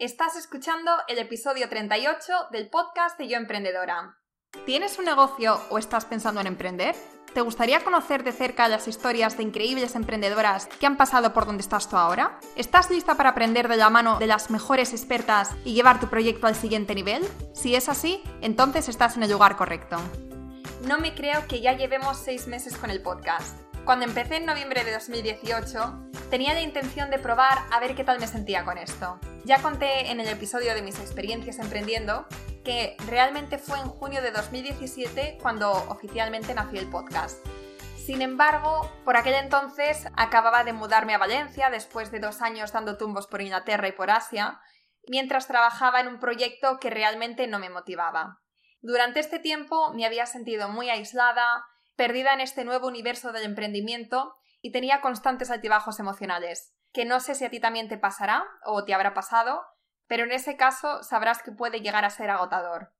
Estás 0.00 0.34
escuchando 0.34 0.90
el 1.06 1.20
episodio 1.20 1.68
38 1.68 2.48
del 2.50 2.68
podcast 2.68 3.16
de 3.16 3.28
Yo 3.28 3.36
Emprendedora. 3.36 4.18
¿Tienes 4.66 4.98
un 4.98 5.04
negocio 5.04 5.60
o 5.70 5.78
estás 5.78 6.04
pensando 6.04 6.40
en 6.40 6.48
emprender? 6.48 6.96
¿Te 7.32 7.42
gustaría 7.42 7.84
conocer 7.84 8.24
de 8.24 8.32
cerca 8.32 8.66
las 8.66 8.88
historias 8.88 9.36
de 9.36 9.44
increíbles 9.44 9.94
emprendedoras 9.94 10.66
que 10.66 10.86
han 10.86 10.96
pasado 10.96 11.32
por 11.32 11.46
donde 11.46 11.60
estás 11.60 11.88
tú 11.88 11.96
ahora? 11.96 12.40
¿Estás 12.56 12.90
lista 12.90 13.14
para 13.14 13.30
aprender 13.30 13.68
de 13.68 13.76
la 13.76 13.88
mano 13.88 14.18
de 14.18 14.26
las 14.26 14.50
mejores 14.50 14.92
expertas 14.92 15.52
y 15.64 15.74
llevar 15.74 16.00
tu 16.00 16.08
proyecto 16.08 16.48
al 16.48 16.56
siguiente 16.56 16.96
nivel? 16.96 17.22
Si 17.54 17.76
es 17.76 17.88
así, 17.88 18.20
entonces 18.40 18.88
estás 18.88 19.16
en 19.16 19.22
el 19.22 19.30
lugar 19.30 19.56
correcto. 19.56 19.98
No 20.88 20.98
me 20.98 21.14
creo 21.14 21.46
que 21.46 21.60
ya 21.60 21.74
llevemos 21.74 22.18
seis 22.18 22.48
meses 22.48 22.76
con 22.76 22.90
el 22.90 23.00
podcast. 23.00 23.63
Cuando 23.84 24.06
empecé 24.06 24.36
en 24.36 24.46
noviembre 24.46 24.82
de 24.82 24.94
2018, 24.94 26.10
tenía 26.30 26.54
la 26.54 26.62
intención 26.62 27.10
de 27.10 27.18
probar 27.18 27.58
a 27.70 27.78
ver 27.80 27.94
qué 27.94 28.02
tal 28.02 28.18
me 28.18 28.26
sentía 28.26 28.64
con 28.64 28.78
esto. 28.78 29.20
Ya 29.44 29.60
conté 29.60 30.10
en 30.10 30.20
el 30.20 30.28
episodio 30.28 30.74
de 30.74 30.80
mis 30.80 30.98
experiencias 31.00 31.58
emprendiendo 31.58 32.26
que 32.64 32.96
realmente 33.06 33.58
fue 33.58 33.78
en 33.78 33.90
junio 33.90 34.22
de 34.22 34.30
2017 34.30 35.36
cuando 35.42 35.70
oficialmente 35.70 36.54
nació 36.54 36.80
el 36.80 36.88
podcast. 36.88 37.46
Sin 37.98 38.22
embargo, 38.22 38.90
por 39.04 39.18
aquel 39.18 39.34
entonces 39.34 40.06
acababa 40.16 40.64
de 40.64 40.72
mudarme 40.72 41.12
a 41.12 41.18
Valencia 41.18 41.68
después 41.68 42.10
de 42.10 42.20
dos 42.20 42.40
años 42.40 42.72
dando 42.72 42.96
tumbos 42.96 43.26
por 43.26 43.42
Inglaterra 43.42 43.86
y 43.86 43.92
por 43.92 44.10
Asia, 44.10 44.62
mientras 45.08 45.46
trabajaba 45.46 46.00
en 46.00 46.08
un 46.08 46.20
proyecto 46.20 46.78
que 46.80 46.88
realmente 46.88 47.46
no 47.48 47.58
me 47.58 47.68
motivaba. 47.68 48.40
Durante 48.80 49.20
este 49.20 49.38
tiempo 49.38 49.92
me 49.92 50.06
había 50.06 50.24
sentido 50.24 50.70
muy 50.70 50.88
aislada, 50.88 51.66
perdida 51.96 52.32
en 52.32 52.40
este 52.40 52.64
nuevo 52.64 52.88
universo 52.88 53.32
del 53.32 53.44
emprendimiento 53.44 54.36
y 54.60 54.72
tenía 54.72 55.00
constantes 55.00 55.50
altibajos 55.50 56.00
emocionales, 56.00 56.74
que 56.92 57.04
no 57.04 57.20
sé 57.20 57.34
si 57.34 57.44
a 57.44 57.50
ti 57.50 57.60
también 57.60 57.88
te 57.88 57.98
pasará 57.98 58.44
o 58.64 58.84
te 58.84 58.94
habrá 58.94 59.14
pasado, 59.14 59.62
pero 60.06 60.24
en 60.24 60.32
ese 60.32 60.56
caso 60.56 61.02
sabrás 61.02 61.42
que 61.42 61.52
puede 61.52 61.80
llegar 61.80 62.04
a 62.04 62.10
ser 62.10 62.30
agotador. 62.30 62.94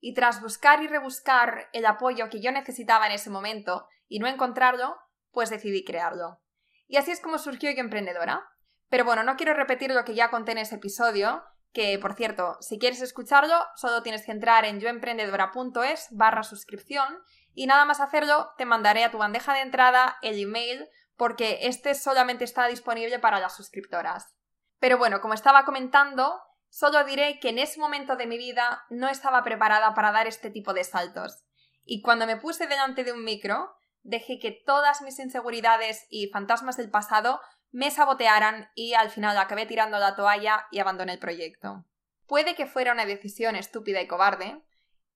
Y 0.00 0.14
tras 0.14 0.40
buscar 0.40 0.82
y 0.82 0.88
rebuscar 0.88 1.68
el 1.72 1.86
apoyo 1.86 2.28
que 2.28 2.40
yo 2.40 2.52
necesitaba 2.52 3.06
en 3.06 3.12
ese 3.12 3.30
momento 3.30 3.88
y 4.08 4.18
no 4.18 4.26
encontrarlo, 4.26 4.96
pues 5.30 5.50
decidí 5.50 5.84
crearlo. 5.84 6.40
Y 6.86 6.96
así 6.96 7.10
es 7.10 7.20
como 7.20 7.38
surgió 7.38 7.70
Yo 7.70 7.80
Emprendedora. 7.80 8.48
Pero 8.88 9.04
bueno, 9.04 9.22
no 9.24 9.36
quiero 9.36 9.54
repetir 9.54 9.90
lo 9.92 10.04
que 10.04 10.14
ya 10.14 10.30
conté 10.30 10.52
en 10.52 10.58
ese 10.58 10.76
episodio, 10.76 11.42
que 11.72 11.98
por 11.98 12.14
cierto, 12.14 12.56
si 12.60 12.78
quieres 12.78 13.02
escucharlo, 13.02 13.58
solo 13.76 14.02
tienes 14.02 14.24
que 14.24 14.32
entrar 14.32 14.64
en 14.64 14.80
yoemprendedora.es 14.80 16.08
barra 16.10 16.42
suscripción 16.42 17.18
y 17.54 17.66
nada 17.66 17.84
más 17.84 18.00
hacerlo, 18.00 18.50
te 18.58 18.64
mandaré 18.64 19.04
a 19.04 19.10
tu 19.10 19.18
bandeja 19.18 19.54
de 19.54 19.60
entrada 19.60 20.16
el 20.22 20.40
email 20.40 20.88
porque 21.16 21.60
este 21.62 21.94
solamente 21.94 22.44
está 22.44 22.66
disponible 22.66 23.18
para 23.18 23.40
las 23.40 23.56
suscriptoras. 23.56 24.34
Pero 24.78 24.98
bueno, 24.98 25.20
como 25.20 25.34
estaba 25.34 25.64
comentando, 25.64 26.38
solo 26.68 27.02
diré 27.04 27.40
que 27.40 27.48
en 27.48 27.58
ese 27.58 27.80
momento 27.80 28.16
de 28.16 28.26
mi 28.26 28.36
vida 28.36 28.84
no 28.90 29.08
estaba 29.08 29.42
preparada 29.42 29.94
para 29.94 30.12
dar 30.12 30.26
este 30.26 30.50
tipo 30.50 30.74
de 30.74 30.84
saltos. 30.84 31.44
Y 31.84 32.02
cuando 32.02 32.26
me 32.26 32.36
puse 32.36 32.66
delante 32.66 33.04
de 33.04 33.12
un 33.12 33.24
micro, 33.24 33.74
dejé 34.02 34.38
que 34.38 34.62
todas 34.64 35.02
mis 35.02 35.18
inseguridades 35.18 36.06
y 36.10 36.28
fantasmas 36.28 36.76
del 36.76 36.90
pasado 36.90 37.40
me 37.76 37.90
sabotearan 37.90 38.70
y 38.74 38.94
al 38.94 39.10
final 39.10 39.36
acabé 39.36 39.66
tirando 39.66 39.98
la 39.98 40.16
toalla 40.16 40.66
y 40.70 40.78
abandoné 40.78 41.12
el 41.12 41.18
proyecto. 41.18 41.84
Puede 42.26 42.54
que 42.54 42.64
fuera 42.64 42.90
una 42.90 43.04
decisión 43.04 43.54
estúpida 43.54 44.00
y 44.00 44.06
cobarde, 44.06 44.62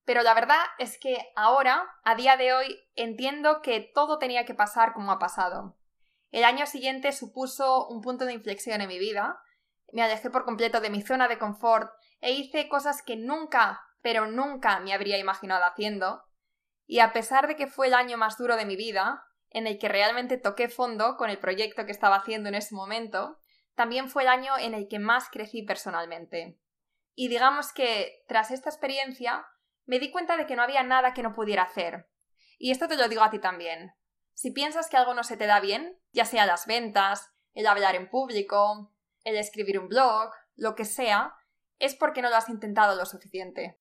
pero 0.04 0.20
la 0.20 0.34
verdad 0.34 0.60
es 0.78 0.98
que 0.98 1.32
ahora, 1.36 1.88
a 2.04 2.14
día 2.16 2.36
de 2.36 2.52
hoy, 2.52 2.78
entiendo 2.96 3.62
que 3.62 3.80
todo 3.94 4.18
tenía 4.18 4.44
que 4.44 4.52
pasar 4.52 4.92
como 4.92 5.10
ha 5.10 5.18
pasado. 5.18 5.78
El 6.32 6.44
año 6.44 6.66
siguiente 6.66 7.12
supuso 7.12 7.88
un 7.88 8.02
punto 8.02 8.26
de 8.26 8.34
inflexión 8.34 8.82
en 8.82 8.88
mi 8.88 8.98
vida, 8.98 9.40
me 9.90 10.02
alejé 10.02 10.28
por 10.28 10.44
completo 10.44 10.82
de 10.82 10.90
mi 10.90 11.00
zona 11.00 11.28
de 11.28 11.38
confort 11.38 11.90
e 12.20 12.32
hice 12.32 12.68
cosas 12.68 13.00
que 13.00 13.16
nunca, 13.16 13.80
pero 14.02 14.26
nunca 14.26 14.80
me 14.80 14.92
habría 14.92 15.16
imaginado 15.16 15.64
haciendo. 15.64 16.24
Y 16.86 16.98
a 16.98 17.14
pesar 17.14 17.48
de 17.48 17.56
que 17.56 17.68
fue 17.68 17.86
el 17.86 17.94
año 17.94 18.18
más 18.18 18.36
duro 18.36 18.56
de 18.56 18.66
mi 18.66 18.76
vida, 18.76 19.24
en 19.50 19.66
el 19.66 19.78
que 19.78 19.88
realmente 19.88 20.38
toqué 20.38 20.68
fondo 20.68 21.16
con 21.16 21.30
el 21.30 21.38
proyecto 21.38 21.84
que 21.84 21.92
estaba 21.92 22.16
haciendo 22.16 22.48
en 22.48 22.54
ese 22.54 22.74
momento, 22.74 23.38
también 23.74 24.08
fue 24.08 24.22
el 24.22 24.28
año 24.28 24.56
en 24.58 24.74
el 24.74 24.88
que 24.88 24.98
más 24.98 25.28
crecí 25.30 25.62
personalmente. 25.62 26.58
Y 27.14 27.28
digamos 27.28 27.72
que, 27.72 28.24
tras 28.28 28.50
esta 28.50 28.70
experiencia, 28.70 29.46
me 29.86 29.98
di 29.98 30.10
cuenta 30.10 30.36
de 30.36 30.46
que 30.46 30.56
no 30.56 30.62
había 30.62 30.82
nada 30.82 31.14
que 31.14 31.22
no 31.22 31.34
pudiera 31.34 31.64
hacer. 31.64 32.08
Y 32.58 32.70
esto 32.70 32.88
te 32.88 32.96
lo 32.96 33.08
digo 33.08 33.22
a 33.22 33.30
ti 33.30 33.38
también. 33.38 33.92
Si 34.34 34.52
piensas 34.52 34.88
que 34.88 34.96
algo 34.96 35.14
no 35.14 35.24
se 35.24 35.36
te 35.36 35.46
da 35.46 35.60
bien, 35.60 35.98
ya 36.12 36.24
sea 36.24 36.46
las 36.46 36.66
ventas, 36.66 37.30
el 37.52 37.66
hablar 37.66 37.94
en 37.94 38.08
público, 38.08 38.92
el 39.24 39.36
escribir 39.36 39.78
un 39.78 39.88
blog, 39.88 40.30
lo 40.56 40.74
que 40.74 40.84
sea, 40.84 41.34
es 41.78 41.94
porque 41.94 42.22
no 42.22 42.30
lo 42.30 42.36
has 42.36 42.48
intentado 42.48 42.96
lo 42.96 43.06
suficiente. 43.06 43.80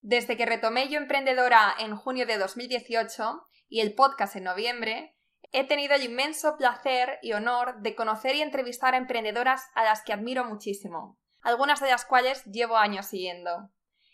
Desde 0.00 0.36
que 0.36 0.46
retomé 0.46 0.88
Yo 0.88 0.98
Emprendedora 0.98 1.74
en 1.78 1.96
junio 1.96 2.26
de 2.26 2.38
2018 2.38 3.46
y 3.68 3.80
el 3.80 3.94
podcast 3.94 4.36
en 4.36 4.44
noviembre, 4.44 5.16
he 5.52 5.64
tenido 5.64 5.94
el 5.94 6.02
inmenso 6.02 6.56
placer 6.56 7.18
y 7.22 7.32
honor 7.32 7.80
de 7.80 7.94
conocer 7.94 8.34
y 8.36 8.42
entrevistar 8.42 8.94
a 8.94 8.98
emprendedoras 8.98 9.64
a 9.74 9.84
las 9.84 10.02
que 10.02 10.12
admiro 10.12 10.44
muchísimo, 10.44 11.18
algunas 11.40 11.80
de 11.80 11.88
las 11.88 12.04
cuales 12.04 12.44
llevo 12.44 12.76
años 12.76 13.06
siguiendo. 13.06 13.70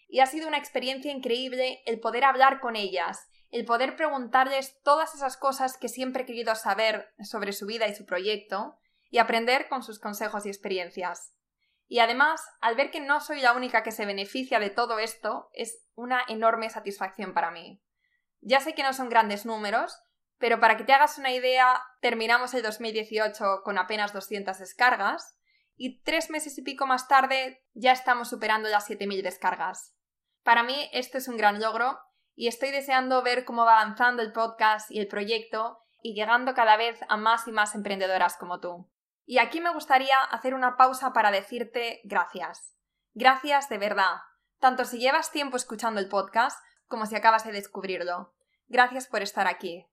Y 0.08 0.20
ha 0.20 0.26
sido 0.26 0.48
una 0.48 0.58
experiencia 0.58 1.10
increíble 1.10 1.82
el 1.86 2.00
poder 2.00 2.24
hablar 2.24 2.60
con 2.60 2.76
ellas, 2.76 3.28
el 3.50 3.64
poder 3.64 3.96
preguntarles 3.96 4.80
todas 4.82 5.14
esas 5.14 5.36
cosas 5.36 5.76
que 5.76 5.88
siempre 5.88 6.22
he 6.22 6.26
querido 6.26 6.54
saber 6.54 7.12
sobre 7.22 7.52
su 7.52 7.66
vida 7.66 7.88
y 7.88 7.94
su 7.94 8.06
proyecto, 8.06 8.78
y 9.10 9.18
aprender 9.18 9.68
con 9.68 9.82
sus 9.82 9.98
consejos 10.00 10.46
y 10.46 10.48
experiencias. 10.48 11.34
Y 11.86 11.98
además, 11.98 12.42
al 12.62 12.76
ver 12.76 12.90
que 12.90 13.00
no 13.00 13.20
soy 13.20 13.42
la 13.42 13.52
única 13.52 13.82
que 13.82 13.92
se 13.92 14.06
beneficia 14.06 14.58
de 14.58 14.70
todo 14.70 14.98
esto, 14.98 15.50
es 15.52 15.86
una 15.94 16.22
enorme 16.28 16.70
satisfacción 16.70 17.34
para 17.34 17.50
mí. 17.50 17.82
Ya 18.42 18.60
sé 18.60 18.74
que 18.74 18.82
no 18.82 18.92
son 18.92 19.08
grandes 19.08 19.46
números, 19.46 19.96
pero 20.38 20.58
para 20.58 20.76
que 20.76 20.82
te 20.82 20.92
hagas 20.92 21.18
una 21.18 21.30
idea, 21.30 21.80
terminamos 22.00 22.52
el 22.54 22.62
2018 22.62 23.62
con 23.62 23.78
apenas 23.78 24.12
200 24.12 24.58
descargas 24.58 25.38
y 25.76 26.02
tres 26.02 26.28
meses 26.30 26.58
y 26.58 26.62
pico 26.62 26.84
más 26.84 27.06
tarde 27.06 27.64
ya 27.72 27.92
estamos 27.92 28.28
superando 28.28 28.68
las 28.68 28.90
7.000 28.90 29.22
descargas. 29.22 29.94
Para 30.42 30.64
mí 30.64 30.90
esto 30.92 31.18
es 31.18 31.28
un 31.28 31.36
gran 31.36 31.60
logro 31.60 31.98
y 32.34 32.48
estoy 32.48 32.72
deseando 32.72 33.22
ver 33.22 33.44
cómo 33.44 33.64
va 33.64 33.80
avanzando 33.80 34.20
el 34.20 34.32
podcast 34.32 34.90
y 34.90 34.98
el 34.98 35.06
proyecto 35.06 35.78
y 36.02 36.14
llegando 36.14 36.54
cada 36.54 36.76
vez 36.76 36.98
a 37.08 37.16
más 37.16 37.46
y 37.46 37.52
más 37.52 37.76
emprendedoras 37.76 38.36
como 38.36 38.58
tú. 38.58 38.90
Y 39.24 39.38
aquí 39.38 39.60
me 39.60 39.72
gustaría 39.72 40.18
hacer 40.18 40.54
una 40.54 40.76
pausa 40.76 41.12
para 41.12 41.30
decirte 41.30 42.00
gracias. 42.02 42.76
Gracias 43.14 43.68
de 43.68 43.78
verdad, 43.78 44.16
tanto 44.58 44.84
si 44.84 44.98
llevas 44.98 45.30
tiempo 45.30 45.56
escuchando 45.56 46.00
el 46.00 46.08
podcast 46.08 46.58
como 46.92 47.06
si 47.06 47.16
acabas 47.16 47.44
de 47.44 47.52
descubrirlo. 47.52 48.34
Gracias 48.68 49.06
por 49.06 49.22
estar 49.22 49.48
aquí. 49.48 49.88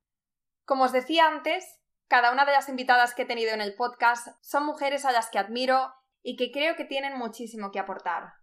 Como 0.65 0.83
os 0.83 0.91
decía 0.91 1.27
antes, 1.27 1.79
cada 2.09 2.31
una 2.31 2.43
de 2.43 2.51
las 2.51 2.67
invitadas 2.67 3.15
que 3.15 3.21
he 3.21 3.25
tenido 3.25 3.53
en 3.53 3.61
el 3.61 3.73
podcast 3.73 4.27
son 4.41 4.65
mujeres 4.65 5.05
a 5.05 5.11
las 5.11 5.29
que 5.29 5.39
admiro 5.39 5.93
y 6.21 6.35
que 6.35 6.51
creo 6.51 6.75
que 6.75 6.83
tienen 6.83 7.17
muchísimo 7.17 7.71
que 7.71 7.79
aportar. 7.79 8.33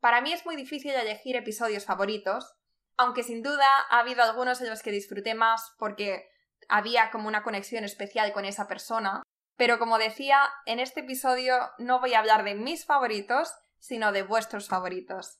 Para 0.00 0.22
mí 0.22 0.32
es 0.32 0.46
muy 0.46 0.56
difícil 0.56 0.92
elegir 0.92 1.36
episodios 1.36 1.84
favoritos, 1.84 2.56
aunque 2.96 3.22
sin 3.22 3.42
duda 3.42 3.66
ha 3.90 3.98
habido 3.98 4.22
algunos 4.22 4.62
en 4.62 4.70
los 4.70 4.82
que 4.82 4.90
disfruté 4.90 5.34
más 5.34 5.74
porque 5.78 6.26
había 6.68 7.10
como 7.10 7.28
una 7.28 7.42
conexión 7.42 7.84
especial 7.84 8.32
con 8.32 8.46
esa 8.46 8.66
persona 8.66 9.22
pero 9.56 9.78
como 9.78 9.98
decía, 9.98 10.38
en 10.66 10.80
este 10.80 11.00
episodio 11.00 11.56
no 11.78 12.00
voy 12.00 12.14
a 12.14 12.18
hablar 12.18 12.44
de 12.44 12.54
mis 12.54 12.84
favoritos, 12.84 13.54
sino 13.78 14.12
de 14.12 14.22
vuestros 14.22 14.68
favoritos. 14.68 15.38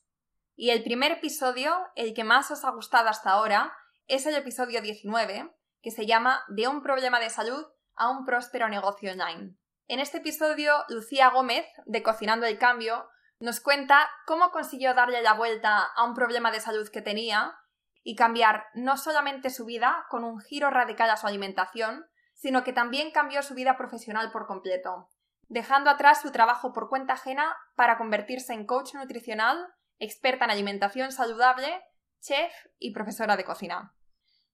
Y 0.59 0.71
el 0.71 0.83
primer 0.83 1.11
episodio, 1.11 1.71
el 1.93 2.15
que 2.15 2.23
más 2.23 2.49
os 2.49 2.65
ha 2.65 2.71
gustado 2.71 3.09
hasta 3.09 3.29
ahora, 3.29 3.77
es 4.07 4.25
el 4.25 4.33
episodio 4.33 4.81
19, 4.81 5.55
que 5.83 5.91
se 5.91 6.07
llama 6.07 6.43
De 6.47 6.67
un 6.67 6.81
problema 6.81 7.19
de 7.19 7.29
salud 7.29 7.63
a 7.95 8.09
un 8.09 8.25
próspero 8.25 8.67
negocio 8.67 9.11
online. 9.11 9.55
En 9.85 9.99
este 9.99 10.17
episodio, 10.17 10.73
Lucía 10.89 11.29
Gómez, 11.29 11.67
de 11.85 12.01
Cocinando 12.01 12.47
el 12.47 12.57
Cambio, 12.57 13.07
nos 13.39 13.59
cuenta 13.59 14.09
cómo 14.25 14.49
consiguió 14.49 14.95
darle 14.95 15.21
la 15.21 15.35
vuelta 15.35 15.77
a 15.95 16.03
un 16.05 16.15
problema 16.15 16.49
de 16.49 16.59
salud 16.59 16.89
que 16.89 17.03
tenía 17.03 17.55
y 18.01 18.15
cambiar 18.15 18.65
no 18.73 18.97
solamente 18.97 19.51
su 19.51 19.63
vida 19.63 20.07
con 20.09 20.23
un 20.23 20.39
giro 20.39 20.71
radical 20.71 21.11
a 21.11 21.17
su 21.17 21.27
alimentación, 21.27 22.07
sino 22.33 22.63
que 22.63 22.73
también 22.73 23.11
cambió 23.11 23.43
su 23.43 23.53
vida 23.53 23.77
profesional 23.77 24.31
por 24.31 24.47
completo, 24.47 25.07
dejando 25.49 25.91
atrás 25.91 26.19
su 26.19 26.31
trabajo 26.31 26.73
por 26.73 26.89
cuenta 26.89 27.13
ajena 27.13 27.55
para 27.75 27.99
convertirse 27.99 28.53
en 28.53 28.65
coach 28.65 28.95
nutricional, 28.95 29.71
experta 29.99 30.45
en 30.45 30.51
alimentación 30.51 31.11
saludable, 31.11 31.83
chef 32.21 32.51
y 32.79 32.93
profesora 32.93 33.37
de 33.37 33.45
cocina. 33.45 33.93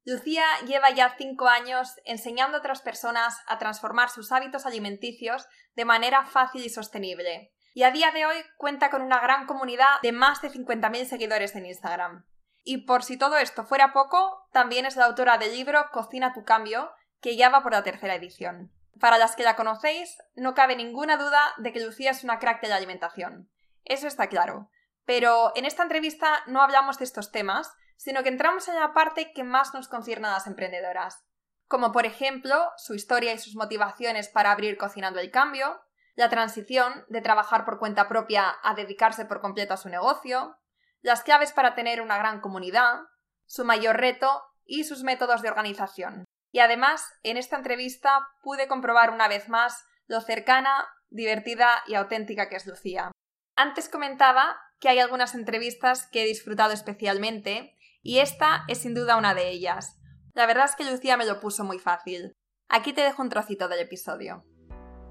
Lucía 0.06 0.44
lleva 0.68 0.90
ya 0.92 1.16
cinco 1.18 1.48
años 1.48 1.96
enseñando 2.06 2.58
a 2.58 2.60
otras 2.60 2.82
personas 2.82 3.38
a 3.48 3.58
transformar 3.58 4.10
sus 4.10 4.32
hábitos 4.32 4.66
alimenticios 4.66 5.48
de 5.76 5.86
manera 5.86 6.26
fácil 6.26 6.66
y 6.66 6.70
sostenible, 6.70 7.54
y 7.74 7.84
a 7.84 7.92
día 7.92 8.12
de 8.12 8.26
hoy 8.26 8.36
cuenta 8.58 8.90
con 8.90 9.02
una 9.02 9.20
gran 9.20 9.46
comunidad 9.48 10.02
de 10.02 10.12
más 10.12 10.42
de 10.42 10.52
50.000 10.52 11.06
seguidores 11.06 11.56
en 11.56 11.66
Instagram. 11.66 12.26
Y 12.64 12.86
por 12.86 13.04
si 13.04 13.18
todo 13.18 13.38
esto 13.38 13.66
fuera 13.66 13.94
poco, 13.94 14.48
también 14.52 14.86
es 14.86 14.96
la 14.96 15.06
autora 15.06 15.38
del 15.38 15.54
libro 15.54 15.90
Cocina 15.92 16.34
tu 16.34 16.44
cambio, 16.44 16.92
que 17.22 17.36
ya 17.36 17.50
va 17.50 17.64
por 17.64 17.72
la 17.72 17.84
tercera 17.84 18.16
edición. 18.16 18.72
Para 19.00 19.18
las 19.18 19.36
que 19.36 19.44
la 19.44 19.56
conocéis, 19.56 20.18
no 20.36 20.54
cabe 20.54 20.76
ninguna 20.76 21.18
duda 21.18 21.54
de 21.58 21.74
que 21.74 21.84
Lucía 21.84 22.12
es 22.12 22.24
una 22.24 22.40
crack 22.40 22.62
de 22.62 22.68
la 22.68 22.76
alimentación. 22.76 23.50
Eso 23.84 24.08
está 24.08 24.28
claro. 24.28 24.70
Pero 25.06 25.52
en 25.56 25.66
esta 25.66 25.84
entrevista 25.84 26.44
no 26.48 26.62
hablamos 26.62 26.98
de 27.00 27.06
estos 27.06 27.32
temas, 27.32 27.72
sino 27.98 28.24
que 28.24 28.30
entramos 28.30 28.68
en 28.68 28.76
la 28.76 28.94
parte 28.94 29.34
que 29.34 29.44
más 29.44 29.74
nos 29.74 29.88
concierne 29.88 30.28
a 30.28 30.32
las 30.32 30.48
emprendedoras. 30.48 31.26
Como 31.68 31.92
por 31.92 32.06
ejemplo, 32.06 32.72
su 32.78 32.94
historia 32.94 33.34
y 33.34 33.40
sus 33.40 33.56
motivaciones 33.56 34.30
para 34.30 34.52
abrir 34.52 34.78
Cocinando 34.78 35.20
el 35.20 35.32
Cambio, 35.32 35.82
la 36.16 36.30
transición 36.30 37.06
de 37.10 37.22
trabajar 37.22 37.66
por 37.66 37.80
cuenta 37.80 38.08
propia 38.08 38.56
a 38.62 38.76
dedicarse 38.76 39.26
por 39.26 39.42
completo 39.42 39.74
a 39.74 39.78
su 39.78 39.90
negocio, 39.90 40.58
las 41.02 41.24
claves 41.24 41.52
para 41.52 41.76
tener 41.76 42.02
una 42.02 42.18
gran 42.18 42.42
comunidad, 42.42 43.02
su 43.46 43.66
mayor 43.66 43.98
reto 43.98 44.44
y 44.66 44.84
sus 44.84 45.04
métodos 45.04 45.42
de 45.42 45.50
organización. 45.50 46.26
Y 46.52 46.60
además, 46.60 47.04
en 47.24 47.38
esta 47.38 47.58
entrevista 47.58 48.28
pude 48.42 48.68
comprobar 48.68 49.10
una 49.10 49.28
vez 49.28 49.50
más 49.50 49.84
lo 50.08 50.22
cercana, 50.22 50.88
divertida 51.10 51.84
y 51.88 51.96
auténtica 51.96 52.48
que 52.48 52.58
es 52.58 52.68
Lucía. 52.68 53.12
Antes 53.56 53.90
comentaba 53.90 54.56
que 54.84 54.90
hay 54.90 55.00
algunas 55.00 55.34
entrevistas 55.34 56.10
que 56.12 56.24
he 56.24 56.28
disfrutado 56.28 56.74
especialmente 56.74 57.74
y 58.02 58.20
esta 58.20 58.66
es 58.68 58.80
sin 58.80 58.94
duda 58.94 59.16
una 59.16 59.34
de 59.34 59.50
ellas. 59.50 59.98
La 60.34 60.46
verdad 60.46 60.66
es 60.66 60.76
que 60.76 60.84
Lucía 60.84 61.16
me 61.16 61.26
lo 61.26 61.40
puso 61.40 61.64
muy 61.64 61.80
fácil. 61.80 62.36
Aquí 62.68 62.92
te 62.92 63.00
dejo 63.00 63.22
un 63.22 63.30
trocito 63.30 63.70
del 63.70 63.80
episodio. 63.80 64.44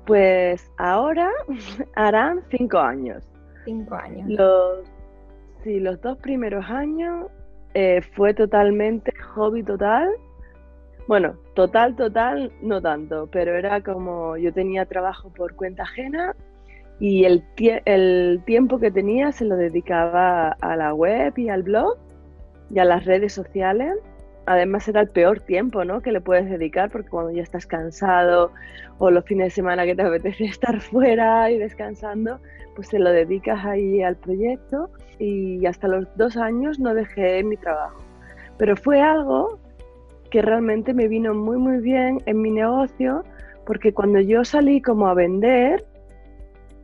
Pues 0.07 0.71
ahora 0.77 1.31
harán 1.97 2.45
cinco 2.51 2.81
años. 2.81 3.25
Cinco 3.65 3.95
años. 3.95 4.29
Los, 4.29 4.87
sí, 5.65 5.81
los 5.81 5.99
dos 6.03 6.19
primeros 6.19 6.67
años 6.67 7.29
eh, 7.73 8.03
fue 8.15 8.35
totalmente 8.35 9.11
hobby 9.35 9.63
total. 9.63 10.11
Bueno, 11.09 11.39
total, 11.55 11.97
total, 11.97 12.53
no 12.61 12.83
tanto, 12.83 13.27
pero 13.33 13.57
era 13.57 13.83
como 13.83 14.37
yo 14.37 14.53
tenía 14.53 14.85
trabajo 14.85 15.33
por 15.33 15.57
cuenta 15.57 15.85
ajena 15.85 16.37
y 17.03 17.25
el, 17.25 18.41
tiempo 18.45 18.79
que 18.79 18.93
tenía 18.93 19.33
se 19.33 19.45
lo 19.45 19.57
dedicaba 19.57 20.51
a 20.61 20.77
la 20.77 20.95
web 20.95 21.37
y 21.37 21.49
al 21.49 21.65
blog 21.65 21.97
y 22.71 22.79
a 22.79 22.85
las 22.85 23.05
redes 23.07 23.33
sociales. 23.33 23.97
Además 24.47 24.87
era 24.87 25.01
el 25.01 25.09
peor 25.09 25.41
tiempo 25.41 25.85
¿no? 25.85 26.01
que 26.01 26.13
le 26.13 26.21
puedes 26.21 26.49
dedicar 26.49 26.91
porque 26.93 27.09
cuando 27.09 27.33
ya 27.33 27.43
estás 27.43 27.67
cansado 27.67 28.53
o 28.99 29.11
los 29.11 29.25
fines 29.25 29.47
de 29.47 29.51
semana 29.51 29.85
que 29.85 29.97
te 29.97 30.03
apetece 30.03 30.45
estar 30.55 30.81
fuera 30.81 31.51
y 31.51 31.59
descansando, 31.59 32.39
pues 32.77 32.87
se 32.87 33.01
lo 33.01 33.11
dedicas 33.11 33.65
ahí 33.65 34.01
al 34.01 34.15
proyecto 34.15 34.89
y 35.19 35.67
hasta 35.67 35.89
los 35.89 36.07
dos 36.17 36.37
años 36.37 36.79
no 36.79 36.95
dejé 36.95 37.43
mi 37.43 37.57
trabajo. 37.57 37.99
Pero 38.59 38.77
fue 38.77 39.01
algo 39.01 39.59
que 40.31 40.41
realmente 40.41 40.95
me 40.95 41.09
vino 41.09 41.35
muy 41.35 41.57
muy 41.57 41.79
bien 41.79 42.19
en 42.27 42.41
mi 42.41 42.53
negocio 42.53 43.25
porque 43.67 43.93
cuando 43.93 44.21
yo 44.21 44.45
salí 44.45 44.81
como 44.81 45.09
a 45.09 45.15
vender 45.15 45.85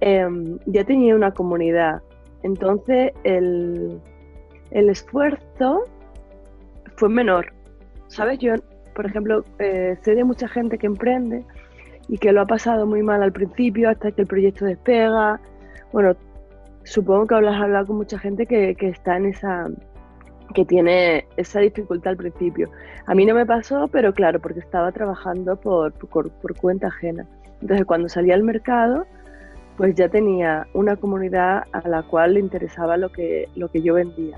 em, 0.00 0.58
ya 0.66 0.84
tenía 0.84 1.14
una 1.14 1.32
comunidad. 1.32 2.02
Entonces 2.42 3.12
el, 3.24 4.00
el 4.70 4.90
esfuerzo 4.90 5.84
fue 6.96 7.08
menor. 7.08 7.52
¿Sabes? 8.08 8.38
Yo, 8.38 8.54
por 8.94 9.06
ejemplo, 9.06 9.44
eh, 9.58 9.96
sé 10.02 10.14
de 10.14 10.24
mucha 10.24 10.48
gente 10.48 10.78
que 10.78 10.86
emprende 10.86 11.44
y 12.08 12.18
que 12.18 12.32
lo 12.32 12.40
ha 12.40 12.46
pasado 12.46 12.86
muy 12.86 13.02
mal 13.02 13.22
al 13.22 13.32
principio 13.32 13.90
hasta 13.90 14.10
que 14.12 14.22
el 14.22 14.26
proyecto 14.26 14.64
despega. 14.64 15.40
Bueno, 15.92 16.16
supongo 16.84 17.26
que 17.26 17.34
hablas 17.34 17.60
hablado 17.60 17.86
con 17.88 17.96
mucha 17.96 18.18
gente 18.18 18.46
que, 18.46 18.74
está 18.80 19.16
en 19.16 19.26
esa 19.26 19.68
que 20.54 20.64
tiene 20.64 21.26
esa 21.36 21.60
dificultad 21.60 22.12
al 22.12 22.16
principio. 22.16 22.70
A 23.06 23.14
mí 23.14 23.26
no 23.26 23.34
me 23.34 23.44
pasó, 23.44 23.86
pero 23.88 24.14
claro, 24.14 24.40
porque 24.40 24.60
estaba 24.60 24.90
trabajando 24.92 25.56
por, 25.56 25.92
por, 25.92 26.30
cuenta 26.56 26.86
ajena. 26.86 27.26
Entonces, 27.60 27.84
cuando 27.84 28.08
salí 28.08 28.32
al 28.32 28.42
mercado, 28.42 29.06
pues 29.78 29.94
ya 29.94 30.08
tenía 30.08 30.66
una 30.74 30.96
comunidad 30.96 31.62
a 31.72 31.88
la 31.88 32.02
cual 32.02 32.34
le 32.34 32.40
interesaba 32.40 32.96
lo 32.96 33.12
que, 33.12 33.48
lo 33.54 33.70
que 33.70 33.80
yo 33.80 33.94
vendía. 33.94 34.36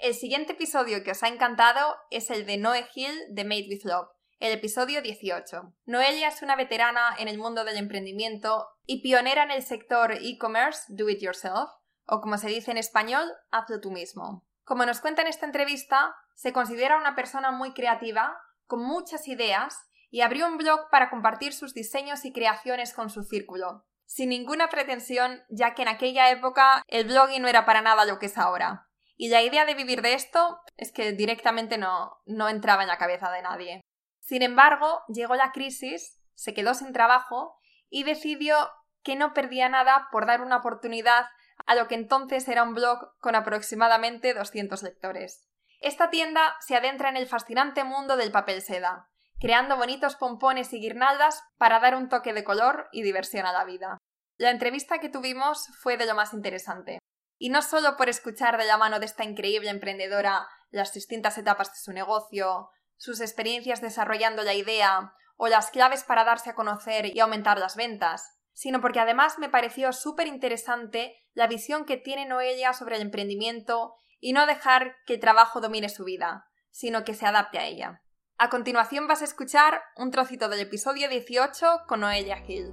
El 0.00 0.14
siguiente 0.14 0.54
episodio 0.54 1.04
que 1.04 1.10
os 1.10 1.22
ha 1.22 1.28
encantado 1.28 1.94
es 2.10 2.30
el 2.30 2.46
de 2.46 2.56
Noe 2.56 2.86
Hill 2.94 3.14
de 3.28 3.44
Made 3.44 3.66
with 3.68 3.84
Love, 3.84 4.08
el 4.40 4.52
episodio 4.52 5.02
18. 5.02 5.74
Noelia 5.84 6.28
es 6.28 6.42
una 6.42 6.56
veterana 6.56 7.14
en 7.18 7.28
el 7.28 7.36
mundo 7.36 7.64
del 7.64 7.76
emprendimiento 7.76 8.66
y 8.86 9.02
pionera 9.02 9.44
en 9.44 9.50
el 9.50 9.62
sector 9.62 10.12
e-commerce 10.12 10.84
Do 10.88 11.10
It 11.10 11.20
Yourself, 11.20 11.68
o 12.06 12.22
como 12.22 12.38
se 12.38 12.48
dice 12.48 12.70
en 12.70 12.78
español, 12.78 13.24
hazlo 13.50 13.80
tú 13.80 13.90
mismo. 13.90 14.46
Como 14.64 14.86
nos 14.86 15.00
cuenta 15.00 15.20
en 15.20 15.28
esta 15.28 15.44
entrevista, 15.44 16.16
se 16.34 16.54
considera 16.54 16.98
una 16.98 17.14
persona 17.14 17.50
muy 17.50 17.74
creativa, 17.74 18.34
con 18.66 18.82
muchas 18.82 19.28
ideas, 19.28 19.76
y 20.10 20.22
abrió 20.22 20.46
un 20.46 20.56
blog 20.56 20.88
para 20.90 21.10
compartir 21.10 21.52
sus 21.52 21.74
diseños 21.74 22.24
y 22.24 22.32
creaciones 22.32 22.94
con 22.94 23.10
su 23.10 23.24
círculo, 23.24 23.84
sin 24.14 24.28
ninguna 24.28 24.68
pretensión, 24.68 25.42
ya 25.48 25.74
que 25.74 25.82
en 25.82 25.88
aquella 25.88 26.30
época 26.30 26.84
el 26.86 27.08
blogging 27.08 27.42
no 27.42 27.48
era 27.48 27.66
para 27.66 27.82
nada 27.82 28.04
lo 28.04 28.20
que 28.20 28.26
es 28.26 28.38
ahora. 28.38 28.86
Y 29.16 29.28
la 29.28 29.42
idea 29.42 29.64
de 29.64 29.74
vivir 29.74 30.02
de 30.02 30.14
esto 30.14 30.60
es 30.76 30.92
que 30.92 31.10
directamente 31.10 31.78
no, 31.78 32.22
no 32.24 32.48
entraba 32.48 32.82
en 32.82 32.88
la 32.88 32.96
cabeza 32.96 33.32
de 33.32 33.42
nadie. 33.42 33.80
Sin 34.20 34.42
embargo, 34.42 35.02
llegó 35.08 35.34
la 35.34 35.50
crisis, 35.50 36.22
se 36.36 36.54
quedó 36.54 36.74
sin 36.74 36.92
trabajo 36.92 37.58
y 37.90 38.04
decidió 38.04 38.56
que 39.02 39.16
no 39.16 39.34
perdía 39.34 39.68
nada 39.68 40.06
por 40.12 40.26
dar 40.26 40.42
una 40.42 40.58
oportunidad 40.58 41.26
a 41.66 41.74
lo 41.74 41.88
que 41.88 41.96
entonces 41.96 42.46
era 42.46 42.62
un 42.62 42.74
blog 42.74 43.18
con 43.18 43.34
aproximadamente 43.34 44.32
200 44.32 44.80
lectores. 44.84 45.44
Esta 45.80 46.10
tienda 46.10 46.54
se 46.60 46.76
adentra 46.76 47.08
en 47.08 47.16
el 47.16 47.26
fascinante 47.26 47.82
mundo 47.82 48.16
del 48.16 48.30
papel 48.30 48.62
seda, 48.62 49.08
creando 49.40 49.76
bonitos 49.76 50.16
pompones 50.16 50.72
y 50.72 50.80
guirnaldas 50.80 51.42
para 51.58 51.80
dar 51.80 51.94
un 51.94 52.08
toque 52.08 52.32
de 52.32 52.44
color 52.44 52.88
y 52.92 53.02
diversión 53.02 53.46
a 53.46 53.52
la 53.52 53.64
vida. 53.64 53.98
La 54.36 54.50
entrevista 54.50 54.98
que 54.98 55.08
tuvimos 55.08 55.68
fue 55.80 55.96
de 55.96 56.06
lo 56.06 56.14
más 56.14 56.32
interesante. 56.32 56.98
Y 57.38 57.50
no 57.50 57.62
solo 57.62 57.96
por 57.96 58.08
escuchar 58.08 58.58
de 58.58 58.64
la 58.64 58.76
mano 58.76 59.00
de 59.00 59.06
esta 59.06 59.24
increíble 59.24 59.70
emprendedora 59.70 60.46
las 60.70 60.92
distintas 60.92 61.38
etapas 61.38 61.72
de 61.72 61.78
su 61.78 61.92
negocio, 61.92 62.70
sus 62.96 63.20
experiencias 63.20 63.80
desarrollando 63.80 64.42
la 64.42 64.54
idea 64.54 65.12
o 65.36 65.48
las 65.48 65.70
claves 65.70 66.04
para 66.04 66.24
darse 66.24 66.50
a 66.50 66.54
conocer 66.54 67.14
y 67.14 67.20
aumentar 67.20 67.58
las 67.58 67.76
ventas, 67.76 68.38
sino 68.52 68.80
porque 68.80 69.00
además 69.00 69.38
me 69.38 69.48
pareció 69.48 69.92
súper 69.92 70.26
interesante 70.26 71.16
la 71.32 71.48
visión 71.48 71.84
que 71.84 71.96
tiene 71.96 72.24
Noelia 72.24 72.72
sobre 72.72 72.96
el 72.96 73.02
emprendimiento 73.02 73.94
y 74.20 74.32
no 74.32 74.46
dejar 74.46 74.96
que 75.06 75.14
el 75.14 75.20
trabajo 75.20 75.60
domine 75.60 75.88
su 75.88 76.04
vida, 76.04 76.46
sino 76.70 77.04
que 77.04 77.14
se 77.14 77.26
adapte 77.26 77.58
a 77.58 77.66
ella. 77.66 78.03
A 78.36 78.50
continuación 78.50 79.06
vas 79.06 79.22
a 79.22 79.26
escuchar 79.26 79.80
un 79.96 80.10
trocito 80.10 80.48
del 80.48 80.58
episodio 80.58 81.08
18 81.08 81.82
con 81.86 82.00
Noelia 82.00 82.42
Hill. 82.44 82.72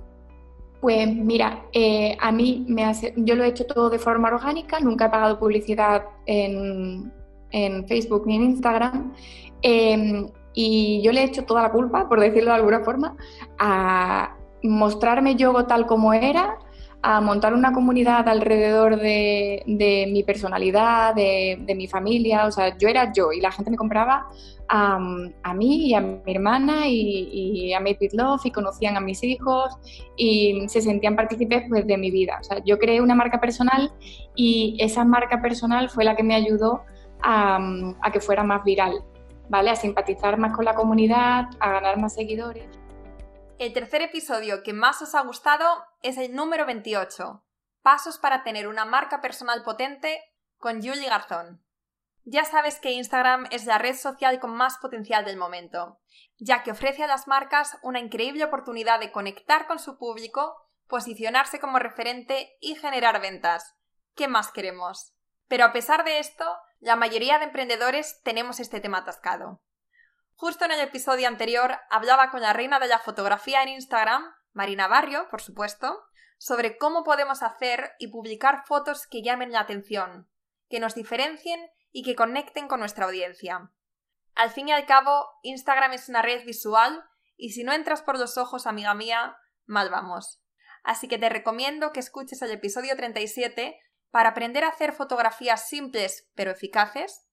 Pues 0.82 1.08
mira, 1.08 1.64
eh, 1.72 2.18
a 2.20 2.32
mí 2.32 2.66
me 2.68 2.84
hace, 2.84 3.14
yo 3.16 3.36
lo 3.36 3.44
he 3.44 3.50
hecho 3.50 3.68
todo 3.68 3.92
de 3.92 4.00
forma 4.00 4.30
orgánica, 4.30 4.80
nunca 4.80 5.06
he 5.06 5.10
pagado 5.10 5.38
publicidad 5.38 6.06
en, 6.26 7.14
en 7.52 7.88
Facebook 7.88 8.26
ni 8.26 8.38
en 8.38 8.44
Instagram. 8.44 9.14
Em, 9.62 10.32
y 10.56 11.00
yo 11.04 11.12
le 11.12 11.22
he 11.22 11.26
hecho 11.26 11.46
toda 11.46 11.62
la 11.62 11.72
culpa, 11.72 12.10
por 12.10 12.20
decirlo 12.20 12.50
de 12.50 12.58
alguna 12.58 12.80
forma, 12.80 13.16
a 13.60 14.36
mostrarme 14.64 15.36
yo 15.36 15.54
tal 15.68 15.86
como 15.86 16.12
era, 16.12 16.58
a 17.04 17.20
montar 17.20 17.54
una 17.54 17.74
comunidad 17.74 18.28
alrededor 18.28 18.98
de, 18.98 19.64
mi 20.12 20.24
personalidad, 20.24 21.16
de, 21.16 21.74
mi 21.76 21.88
familia. 21.88 22.46
O 22.46 22.52
sea, 22.52 22.78
yo 22.78 22.88
era 22.88 23.12
yo 23.12 23.32
y 23.32 23.42
la 23.42 23.52
gente 23.52 23.72
me 23.72 23.78
compraba 23.78 24.28
a, 24.68 25.54
mí 25.54 25.88
y 25.88 25.94
a 25.94 26.02
mi 26.02 26.22
hermana 26.28 26.88
y, 26.88 27.74
a 27.74 27.80
mi 27.80 27.96
Pit 27.96 28.14
Love 28.14 28.46
y 28.46 28.52
conocían 28.52 28.98
a 28.98 29.02
mis 29.02 29.24
hijos 29.24 29.78
y 30.16 30.68
se 30.68 30.82
sentían 30.82 31.16
partícipes 31.16 31.64
pues, 31.68 31.88
de 31.88 31.98
mi 31.98 32.12
vida. 32.12 32.38
O 32.40 32.44
sea, 32.44 32.64
yo 32.64 32.78
creé 32.78 33.02
una 33.02 33.16
marca 33.16 33.40
personal 33.40 33.92
y 34.36 34.78
esa 34.80 35.04
marca 35.04 35.42
personal 35.42 35.90
fue 35.90 36.06
la 36.06 36.16
que 36.16 36.24
me 36.24 36.36
ayudó 36.36 36.84
a, 37.24 37.60
que 38.14 38.20
fuera 38.20 38.44
más 38.44 38.64
viral, 38.64 39.04
¿vale? 39.50 39.72
A 39.72 39.76
simpatizar 39.76 40.38
más 40.38 40.54
con 40.54 40.66
la 40.66 40.76
comunidad, 40.76 41.46
a 41.60 41.72
ganar 41.72 42.00
más 42.00 42.14
seguidores. 42.14 42.66
El 43.62 43.74
tercer 43.74 44.02
episodio 44.02 44.64
que 44.64 44.74
más 44.74 45.04
os 45.04 45.14
ha 45.14 45.22
gustado 45.22 45.86
es 46.02 46.18
el 46.18 46.34
número 46.34 46.66
28, 46.66 47.46
Pasos 47.84 48.18
para 48.18 48.44
tener 48.44 48.68
una 48.68 48.86
marca 48.86 49.22
personal 49.22 49.62
potente 49.62 50.20
con 50.58 50.82
Julie 50.82 51.08
Garzón. 51.08 51.64
Ya 52.24 52.44
sabes 52.44 52.80
que 52.80 52.90
Instagram 52.94 53.48
es 53.52 53.68
la 53.68 53.78
red 53.78 53.96
social 53.96 54.40
con 54.40 54.50
más 54.50 54.80
potencial 54.80 55.26
del 55.26 55.38
momento, 55.38 56.00
ya 56.40 56.64
que 56.64 56.72
ofrece 56.72 57.04
a 57.04 57.08
las 57.08 57.28
marcas 57.28 57.78
una 57.84 58.00
increíble 58.00 58.46
oportunidad 58.46 59.00
de 59.00 59.12
conectar 59.12 59.68
con 59.68 59.78
su 59.78 60.00
público, 60.00 60.56
posicionarse 60.88 61.60
como 61.60 61.78
referente 61.78 62.58
y 62.62 62.74
generar 62.74 63.22
ventas. 63.22 63.76
¿Qué 64.16 64.28
más 64.28 64.52
queremos? 64.52 65.14
Pero 65.48 65.66
a 65.66 65.72
pesar 65.72 66.04
de 66.04 66.18
esto, 66.18 66.52
la 66.80 66.96
mayoría 66.96 67.38
de 67.38 67.46
emprendedores 67.46 68.24
tenemos 68.24 68.60
este 68.60 68.80
tema 68.80 68.98
atascado. 68.98 69.62
Justo 70.36 70.66
en 70.66 70.72
el 70.72 70.80
episodio 70.80 71.28
anterior 71.28 71.78
hablaba 71.90 72.32
con 72.32 72.42
la 72.42 72.54
reina 72.54 72.80
de 72.80 72.88
la 72.88 73.00
fotografía 73.00 73.62
en 73.64 73.70
Instagram, 73.70 74.24
Marina 74.54 74.88
Barrio, 74.88 75.28
por 75.30 75.42
supuesto, 75.42 76.04
sobre 76.38 76.78
cómo 76.78 77.04
podemos 77.04 77.44
hacer 77.44 77.92
y 78.00 78.08
publicar 78.08 78.66
fotos 78.66 79.06
que 79.06 79.22
llamen 79.22 79.52
la 79.52 79.60
atención, 79.60 80.28
que 80.70 80.80
nos 80.80 80.96
diferencien 80.96 81.70
y 81.92 82.04
que 82.04 82.16
conecten 82.16 82.68
con 82.68 82.80
nuestra 82.80 83.06
audiencia. 83.06 83.72
Al 84.36 84.50
fin 84.50 84.70
y 84.70 84.72
al 84.72 84.86
cabo, 84.86 85.30
Instagram 85.44 85.94
es 85.94 86.10
una 86.10 86.22
red 86.22 86.46
visual 86.46 87.06
y 87.38 87.52
si 87.52 87.64
no 87.64 87.74
entras 87.74 88.02
por 88.02 88.18
los 88.18 88.38
ojos, 88.38 88.66
amiga 88.66 88.94
mía, 88.94 89.38
mal 89.66 89.90
vamos. 89.90 90.42
Así 90.84 91.08
que 91.08 91.18
te 91.18 91.30
recomiendo 91.30 91.92
que 91.92 92.00
escuches 92.00 92.42
el 92.42 92.52
episodio 92.52 92.96
37 92.96 93.80
para 94.10 94.30
aprender 94.30 94.64
a 94.64 94.70
hacer 94.70 94.94
fotografías 94.94 95.68
simples 95.68 96.30
pero 96.36 96.52
eficaces, 96.52 97.28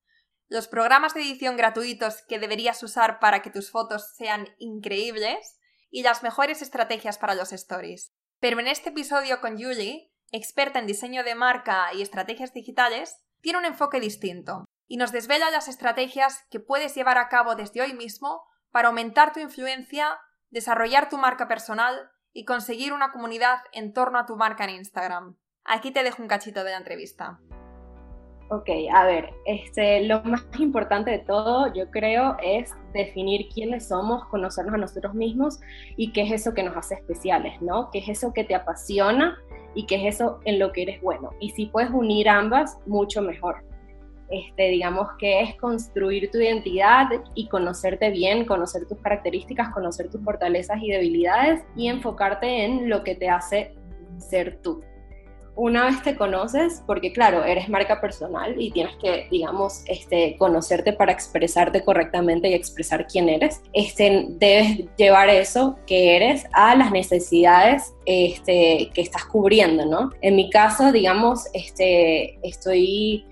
los 0.48 0.66
programas 0.66 1.14
de 1.14 1.20
edición 1.20 1.56
gratuitos 1.56 2.22
que 2.22 2.38
deberías 2.38 2.82
usar 2.82 3.20
para 3.20 3.42
que 3.42 3.50
tus 3.50 3.70
fotos 3.70 4.14
sean 4.16 4.48
increíbles 4.58 5.58
y 5.90 6.02
las 6.02 6.22
mejores 6.22 6.62
estrategias 6.62 7.18
para 7.18 7.34
los 7.34 7.52
stories. 7.52 8.12
Pero 8.40 8.58
en 8.60 8.66
este 8.66 8.90
episodio 8.90 9.40
con 9.40 9.58
Julie, 9.58 10.10
experta 10.32 10.78
en 10.78 10.86
diseño 10.86 11.22
de 11.22 11.34
marca 11.34 11.92
y 11.92 12.02
estrategias 12.02 12.52
digitales, 12.54 13.18
tiene 13.40 13.58
un 13.58 13.64
enfoque 13.66 14.00
distinto 14.00 14.64
y 14.86 14.96
nos 14.96 15.12
desvela 15.12 15.50
las 15.50 15.68
estrategias 15.68 16.44
que 16.50 16.60
puedes 16.60 16.94
llevar 16.94 17.18
a 17.18 17.28
cabo 17.28 17.54
desde 17.54 17.82
hoy 17.82 17.92
mismo 17.92 18.42
para 18.70 18.88
aumentar 18.88 19.32
tu 19.32 19.40
influencia, 19.40 20.18
desarrollar 20.50 21.08
tu 21.08 21.18
marca 21.18 21.46
personal 21.46 22.10
y 22.32 22.44
conseguir 22.44 22.92
una 22.92 23.12
comunidad 23.12 23.60
en 23.72 23.92
torno 23.92 24.18
a 24.18 24.26
tu 24.26 24.36
marca 24.36 24.64
en 24.64 24.70
Instagram. 24.70 25.36
Aquí 25.64 25.90
te 25.90 26.02
dejo 26.02 26.22
un 26.22 26.28
cachito 26.28 26.64
de 26.64 26.70
la 26.70 26.78
entrevista. 26.78 27.38
Ok, 28.50 28.70
a 28.94 29.04
ver, 29.04 29.34
este, 29.44 30.04
lo 30.06 30.22
más 30.22 30.42
importante 30.58 31.10
de 31.10 31.18
todo, 31.18 31.70
yo 31.74 31.90
creo, 31.90 32.34
es 32.42 32.72
definir 32.94 33.46
quiénes 33.52 33.88
somos, 33.88 34.24
conocernos 34.28 34.74
a 34.74 34.78
nosotros 34.78 35.12
mismos 35.12 35.60
y 35.98 36.12
qué 36.12 36.22
es 36.22 36.32
eso 36.32 36.54
que 36.54 36.62
nos 36.62 36.74
hace 36.74 36.94
especiales, 36.94 37.60
¿no? 37.60 37.90
¿Qué 37.90 37.98
es 37.98 38.08
eso 38.08 38.32
que 38.32 38.44
te 38.44 38.54
apasiona 38.54 39.36
y 39.74 39.84
qué 39.84 39.96
es 39.96 40.14
eso 40.14 40.40
en 40.46 40.58
lo 40.58 40.72
que 40.72 40.82
eres 40.82 41.02
bueno? 41.02 41.30
Y 41.40 41.50
si 41.50 41.66
puedes 41.66 41.90
unir 41.90 42.26
ambas, 42.26 42.78
mucho 42.86 43.20
mejor. 43.20 43.56
Este, 44.30 44.70
digamos 44.70 45.08
que 45.18 45.42
es 45.42 45.54
construir 45.56 46.30
tu 46.30 46.38
identidad 46.38 47.08
y 47.34 47.48
conocerte 47.48 48.08
bien, 48.10 48.46
conocer 48.46 48.86
tus 48.86 48.98
características, 48.98 49.74
conocer 49.74 50.08
tus 50.08 50.22
fortalezas 50.24 50.82
y 50.82 50.90
debilidades 50.90 51.62
y 51.76 51.88
enfocarte 51.88 52.64
en 52.64 52.88
lo 52.88 53.04
que 53.04 53.14
te 53.14 53.28
hace 53.28 53.74
ser 54.18 54.58
tú 54.62 54.82
una 55.58 55.86
vez 55.86 56.00
te 56.04 56.14
conoces, 56.14 56.84
porque 56.86 57.12
claro, 57.12 57.44
eres 57.44 57.68
marca 57.68 58.00
personal 58.00 58.54
y 58.62 58.70
tienes 58.70 58.94
que, 58.96 59.26
digamos, 59.28 59.82
este, 59.86 60.36
conocerte 60.38 60.92
para 60.92 61.10
expresarte 61.10 61.82
correctamente 61.82 62.48
y 62.48 62.54
expresar 62.54 63.08
quién 63.08 63.28
eres, 63.28 63.60
este, 63.72 64.26
debes 64.28 64.84
llevar 64.96 65.28
eso 65.28 65.76
que 65.84 66.14
eres 66.14 66.46
a 66.52 66.76
las 66.76 66.92
necesidades 66.92 67.92
este, 68.06 68.90
que 68.94 69.00
estás 69.00 69.24
cubriendo, 69.24 69.84
¿no? 69.84 70.12
En 70.20 70.36
mi 70.36 70.48
caso, 70.48 70.92
digamos, 70.92 71.46
este, 71.52 72.38
estoy, 72.46 73.26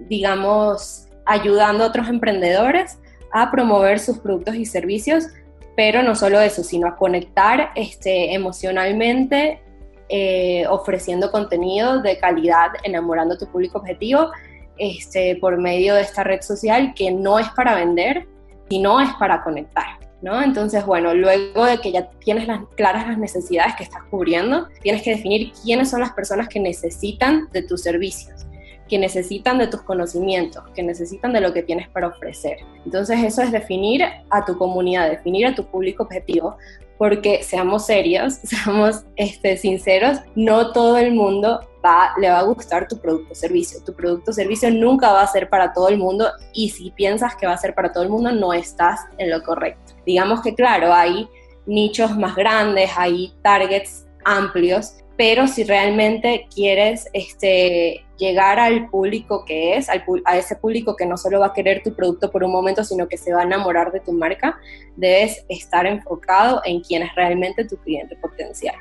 digamos, 0.00 1.06
ayudando 1.24 1.84
a 1.84 1.86
otros 1.86 2.08
emprendedores 2.08 2.98
a 3.32 3.50
promover 3.50 4.00
sus 4.00 4.18
productos 4.18 4.54
y 4.54 4.66
servicios 4.66 5.28
pero 5.76 6.02
no 6.02 6.16
solo 6.16 6.40
eso, 6.40 6.64
sino 6.64 6.88
a 6.88 6.96
conectar 6.96 7.70
este, 7.76 8.34
emocionalmente 8.34 9.60
eh, 10.08 10.66
ofreciendo 10.68 11.30
contenido 11.30 12.00
de 12.00 12.18
calidad, 12.18 12.72
enamorando 12.82 13.34
a 13.34 13.38
tu 13.38 13.46
público 13.46 13.78
objetivo 13.78 14.30
este, 14.78 15.36
por 15.36 15.58
medio 15.58 15.94
de 15.94 16.02
esta 16.02 16.24
red 16.24 16.40
social 16.40 16.94
que 16.94 17.10
no 17.10 17.38
es 17.38 17.48
para 17.50 17.74
vender, 17.74 18.26
sino 18.68 19.00
es 19.00 19.12
para 19.18 19.42
conectar. 19.42 19.98
¿no? 20.20 20.42
Entonces, 20.42 20.84
bueno, 20.84 21.14
luego 21.14 21.64
de 21.64 21.78
que 21.78 21.92
ya 21.92 22.10
tienes 22.18 22.48
claras 22.76 23.06
las 23.06 23.18
necesidades 23.18 23.76
que 23.76 23.84
estás 23.84 24.02
cubriendo, 24.10 24.68
tienes 24.82 25.02
que 25.02 25.10
definir 25.10 25.52
quiénes 25.62 25.90
son 25.90 26.00
las 26.00 26.12
personas 26.12 26.48
que 26.48 26.58
necesitan 26.58 27.48
de 27.52 27.62
tus 27.62 27.82
servicios 27.82 28.48
que 28.88 28.98
necesitan 28.98 29.58
de 29.58 29.68
tus 29.68 29.82
conocimientos, 29.82 30.64
que 30.74 30.82
necesitan 30.82 31.32
de 31.32 31.40
lo 31.40 31.52
que 31.52 31.62
tienes 31.62 31.88
para 31.88 32.08
ofrecer. 32.08 32.58
Entonces 32.84 33.22
eso 33.22 33.42
es 33.42 33.52
definir 33.52 34.02
a 34.30 34.44
tu 34.44 34.56
comunidad, 34.56 35.10
definir 35.10 35.46
a 35.46 35.54
tu 35.54 35.64
público 35.66 36.04
objetivo, 36.04 36.56
porque 36.98 37.42
seamos 37.42 37.86
serios, 37.86 38.34
seamos 38.42 39.04
este, 39.16 39.56
sinceros, 39.56 40.18
no 40.34 40.72
todo 40.72 40.98
el 40.98 41.14
mundo 41.14 41.60
va, 41.84 42.12
le 42.18 42.28
va 42.28 42.40
a 42.40 42.42
gustar 42.42 42.88
tu 42.88 42.98
producto 42.98 43.32
o 43.32 43.34
servicio. 43.34 43.80
Tu 43.84 43.94
producto 43.94 44.32
o 44.32 44.34
servicio 44.34 44.70
nunca 44.70 45.12
va 45.12 45.22
a 45.22 45.26
ser 45.26 45.48
para 45.48 45.72
todo 45.72 45.88
el 45.88 45.98
mundo 45.98 46.28
y 46.52 46.70
si 46.70 46.90
piensas 46.90 47.36
que 47.36 47.46
va 47.46 47.54
a 47.54 47.58
ser 47.58 47.74
para 47.74 47.92
todo 47.92 48.02
el 48.02 48.10
mundo, 48.10 48.32
no 48.32 48.52
estás 48.52 49.00
en 49.16 49.30
lo 49.30 49.42
correcto. 49.42 49.94
Digamos 50.04 50.42
que 50.42 50.54
claro, 50.54 50.92
hay 50.92 51.28
nichos 51.66 52.16
más 52.16 52.34
grandes, 52.34 52.90
hay 52.96 53.32
targets 53.42 54.06
amplios, 54.24 54.94
pero 55.18 55.48
si 55.48 55.64
realmente 55.64 56.46
quieres 56.54 57.08
este, 57.12 58.06
llegar 58.18 58.60
al 58.60 58.88
público 58.88 59.44
que 59.44 59.76
es, 59.76 59.88
a 59.88 60.36
ese 60.36 60.54
público 60.54 60.94
que 60.94 61.06
no 61.06 61.16
solo 61.16 61.40
va 61.40 61.46
a 61.46 61.52
querer 61.52 61.82
tu 61.82 61.92
producto 61.92 62.30
por 62.30 62.44
un 62.44 62.52
momento, 62.52 62.84
sino 62.84 63.08
que 63.08 63.18
se 63.18 63.34
va 63.34 63.40
a 63.40 63.42
enamorar 63.42 63.90
de 63.90 63.98
tu 63.98 64.12
marca, 64.12 64.60
debes 64.94 65.44
estar 65.48 65.86
enfocado 65.86 66.62
en 66.64 66.82
quién 66.82 67.02
es 67.02 67.12
realmente 67.16 67.66
tu 67.66 67.76
cliente 67.78 68.14
potencial. 68.14 68.76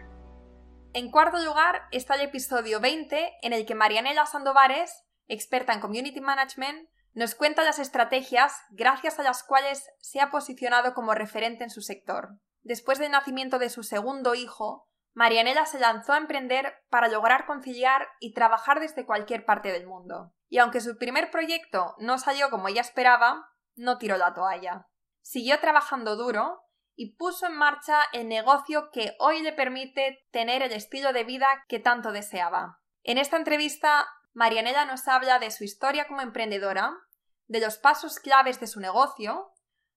En 0.93 1.09
cuarto 1.09 1.39
lugar 1.43 1.81
está 1.91 2.13
el 2.13 2.21
episodio 2.21 2.79
20 2.79 3.37
en 3.41 3.53
el 3.53 3.65
que 3.65 3.73
Marianela 3.73 4.27
Sandovares, 4.27 5.05
experta 5.27 5.73
en 5.73 5.79
Community 5.79 6.21
Management, 6.21 6.87
nos 7.15 7.33
cuenta 7.33 7.63
las 7.63 7.79
estrategias 7.79 8.53
gracias 8.69 9.17
a 9.17 9.23
las 9.23 9.41
cuales 9.41 9.89
se 10.01 10.21
ha 10.21 10.29
posicionado 10.29 10.93
como 10.93 11.15
referente 11.15 11.63
en 11.63 11.71
su 11.71 11.81
sector. 11.81 12.37
Después 12.61 12.99
del 12.99 13.09
nacimiento 13.09 13.57
de 13.57 13.71
su 13.71 13.81
segundo 13.81 14.35
hijo, 14.35 14.86
Marianela 15.17 15.65
se 15.65 15.79
lanzó 15.79 16.13
a 16.13 16.17
emprender 16.17 16.75
para 16.91 17.07
lograr 17.07 17.47
conciliar 17.47 18.07
y 18.19 18.35
trabajar 18.35 18.79
desde 18.79 19.07
cualquier 19.07 19.45
parte 19.45 19.71
del 19.71 19.87
mundo. 19.87 20.31
Y 20.47 20.59
aunque 20.59 20.79
su 20.79 20.95
primer 20.99 21.31
proyecto 21.31 21.95
no 21.97 22.19
salió 22.19 22.51
como 22.51 22.67
ella 22.67 22.81
esperaba, 22.81 23.49
no 23.75 23.97
tiró 23.97 24.17
la 24.17 24.35
toalla. 24.35 24.85
Siguió 25.23 25.59
trabajando 25.59 26.17
duro 26.17 26.61
y 26.95 27.15
puso 27.15 27.47
en 27.47 27.57
marcha 27.57 28.03
el 28.13 28.27
negocio 28.27 28.91
que 28.91 29.15
hoy 29.17 29.41
le 29.41 29.53
permite 29.53 30.23
tener 30.29 30.61
el 30.61 30.71
estilo 30.71 31.11
de 31.13 31.23
vida 31.23 31.47
que 31.67 31.79
tanto 31.79 32.11
deseaba. 32.11 32.79
En 33.01 33.17
esta 33.17 33.37
entrevista, 33.37 34.07
Marianela 34.33 34.85
nos 34.85 35.07
habla 35.07 35.39
de 35.39 35.49
su 35.49 35.63
historia 35.63 36.07
como 36.07 36.21
emprendedora, 36.21 36.95
de 37.47 37.59
los 37.59 37.79
pasos 37.79 38.19
claves 38.19 38.59
de 38.59 38.67
su 38.67 38.79
negocio, 38.79 39.51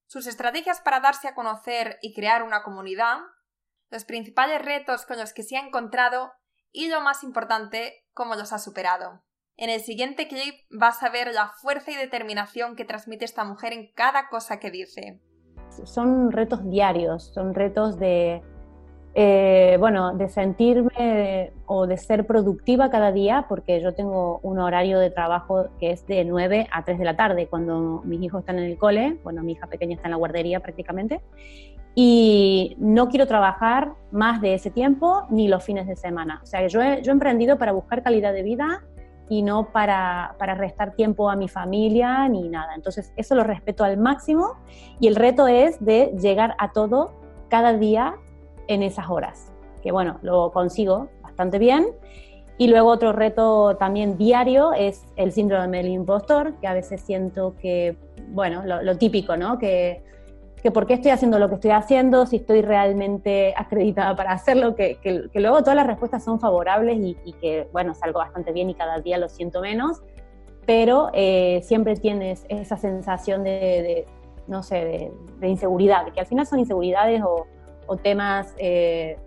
sus 0.07 0.27
estrategias 0.27 0.81
para 0.81 1.01
darse 1.01 1.29
a 1.29 1.35
conocer 1.35 1.99
y 2.01 2.15
crear 2.15 2.43
una 2.43 2.63
comunidad, 2.63 3.19
los 3.91 4.05
principales 4.05 4.63
retos 4.65 5.05
con 5.05 5.19
los 5.19 5.33
que 5.33 5.43
se 5.43 5.57
ha 5.57 5.67
encontrado 5.67 6.33
y 6.73 6.89
lo 6.89 7.01
más 7.01 7.25
importante, 7.25 8.05
cómo 8.13 8.35
los 8.35 8.53
ha 8.53 8.59
superado. 8.59 9.23
En 9.57 9.69
el 9.69 9.81
siguiente 9.81 10.29
clip 10.29 10.55
vas 10.71 11.03
a 11.03 11.11
ver 11.11 11.35
la 11.35 11.49
fuerza 11.61 11.91
y 11.91 11.97
determinación 11.97 12.77
que 12.77 12.85
transmite 12.85 13.25
esta 13.25 13.45
mujer 13.45 13.73
en 13.73 13.93
cada 13.93 14.29
cosa 14.29 14.59
que 14.59 14.71
dice. 14.71 15.21
Son 15.85 16.33
retos 16.33 16.69
diarios, 16.69 17.33
son 17.35 17.55
retos 17.55 17.99
de, 17.99 18.43
eh, 19.15 19.77
bueno, 19.81 20.15
de 20.15 20.29
sentirme 20.29 21.53
o 21.67 21.87
de 21.87 21.97
ser 21.97 22.27
productiva 22.27 22.91
cada 22.91 23.11
día, 23.11 23.47
porque 23.49 23.81
yo 23.81 23.93
tengo 23.93 24.39
un 24.43 24.61
horario 24.61 25.01
de 25.01 25.11
trabajo 25.11 25.67
que 25.81 25.91
es 25.91 26.07
de 26.07 26.25
9 26.25 26.69
a 26.71 26.85
3 26.85 26.99
de 26.99 27.05
la 27.05 27.17
tarde, 27.17 27.49
cuando 27.49 28.03
mis 28.05 28.23
hijos 28.23 28.41
están 28.41 28.59
en 28.59 28.67
el 28.67 28.79
cole, 28.79 29.19
bueno, 29.25 29.43
mi 29.43 29.53
hija 29.53 29.67
pequeña 29.67 29.97
está 29.97 30.07
en 30.07 30.13
la 30.13 30.17
guardería 30.17 30.61
prácticamente, 30.61 31.21
y 31.97 32.77
no 32.79 33.09
quiero 33.09 33.27
trabajar 33.27 33.95
más 34.13 34.41
de 34.41 34.55
ese 34.55 34.71
tiempo 34.71 35.27
ni 35.29 35.49
los 35.49 35.65
fines 35.65 35.89
de 35.89 35.97
semana. 35.97 36.41
O 36.43 36.47
sea, 36.47 36.65
yo 36.69 36.81
he, 36.81 37.03
yo 37.03 37.11
he 37.11 37.15
emprendido 37.15 37.59
para 37.59 37.73
buscar 37.73 38.05
calidad 38.05 38.33
de 38.33 38.45
vida 38.45 38.85
y 39.29 39.43
no 39.43 39.73
para, 39.73 40.37
para, 40.39 40.55
restar 40.55 40.95
tiempo 40.95 41.31
a 41.31 41.37
mi 41.37 41.49
familia 41.49 42.29
ni 42.29 42.49
nada. 42.49 42.77
Entonces, 42.77 43.13
eso 43.17 43.35
lo 43.35 43.43
respeto 43.43 43.83
al 43.83 43.97
máximo 43.97 44.55
y 45.01 45.09
el 45.09 45.17
reto 45.17 45.49
es 45.49 45.85
de 45.85 46.15
llegar 46.21 46.55
a 46.59 46.71
todo 46.73 47.13
cada 47.49 47.77
día 47.77 48.15
en 48.73 48.83
esas 48.83 49.11
horas, 49.11 49.53
que 49.83 49.93
bueno, 49.93 50.19
lo 50.23 50.51
consigo 50.53 51.09
bastante 51.23 51.59
bien. 51.59 51.87
Y 52.59 52.69
luego 52.69 52.91
otro 52.91 53.13
reto 53.13 53.77
también 53.77 54.19
diario 54.19 54.75
es 54.75 55.03
el 55.17 55.33
síndrome 55.33 55.79
del 55.79 55.89
impostor, 55.89 56.55
que 56.61 56.67
a 56.67 56.75
veces 56.75 57.01
siento 57.01 57.55
que, 57.61 57.97
bueno, 58.29 58.63
lo, 58.65 58.99
típico, 58.99 59.37
¿no? 59.37 59.59
Que 59.59 60.03
que 60.63 60.71
por 60.71 60.87
qué 60.87 60.95
estoy 60.95 61.11
haciendo 61.11 61.39
lo 61.39 61.49
que 61.49 61.55
estoy 61.55 61.71
haciendo, 61.71 62.27
si 62.27 62.37
estoy 62.37 62.63
realmente 62.63 63.55
acreditada 63.57 64.15
para 64.15 64.33
hacerlo, 64.33 64.75
que, 64.75 64.99
que, 65.01 65.41
luego 65.41 65.61
todas 65.61 65.77
las 65.77 65.87
respuestas 65.87 66.23
son 66.23 66.39
favorables 66.39 66.99
y, 67.01 67.33
que, 67.41 67.69
bueno, 67.73 67.95
salgo 67.95 68.19
bastante 68.19 68.53
bien 68.53 68.69
y 68.71 68.75
cada 68.75 68.99
día 68.99 69.19
lo 69.19 69.29
siento 69.29 69.61
menos, 69.61 70.03
pero 70.67 71.11
eh, 71.15 71.61
siempre 71.63 71.97
tienes 71.97 72.45
esa 72.49 72.77
sensación 72.77 73.43
de, 73.43 74.07
no 74.47 74.63
sé, 74.63 75.13
de, 75.41 75.49
inseguridad, 75.49 76.13
que 76.13 76.21
al 76.21 76.27
final 76.27 76.47
son 76.47 76.59
inseguridades 76.59 77.23
o, 77.23 77.47
temas 77.97 78.55
eh, 78.59 79.19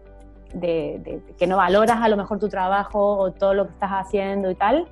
de, 0.54 1.22
que 1.38 1.48
no 1.48 1.58
valoras 1.58 2.00
a 2.02 2.08
lo 2.08 2.18
mejor 2.18 2.40
tu 2.40 2.50
trabajo 2.50 3.18
o 3.18 3.32
todo 3.32 3.54
lo 3.54 3.66
que 3.66 3.74
estás 3.74 3.92
haciendo 3.92 4.52
y 4.52 4.56
tal. 4.56 4.88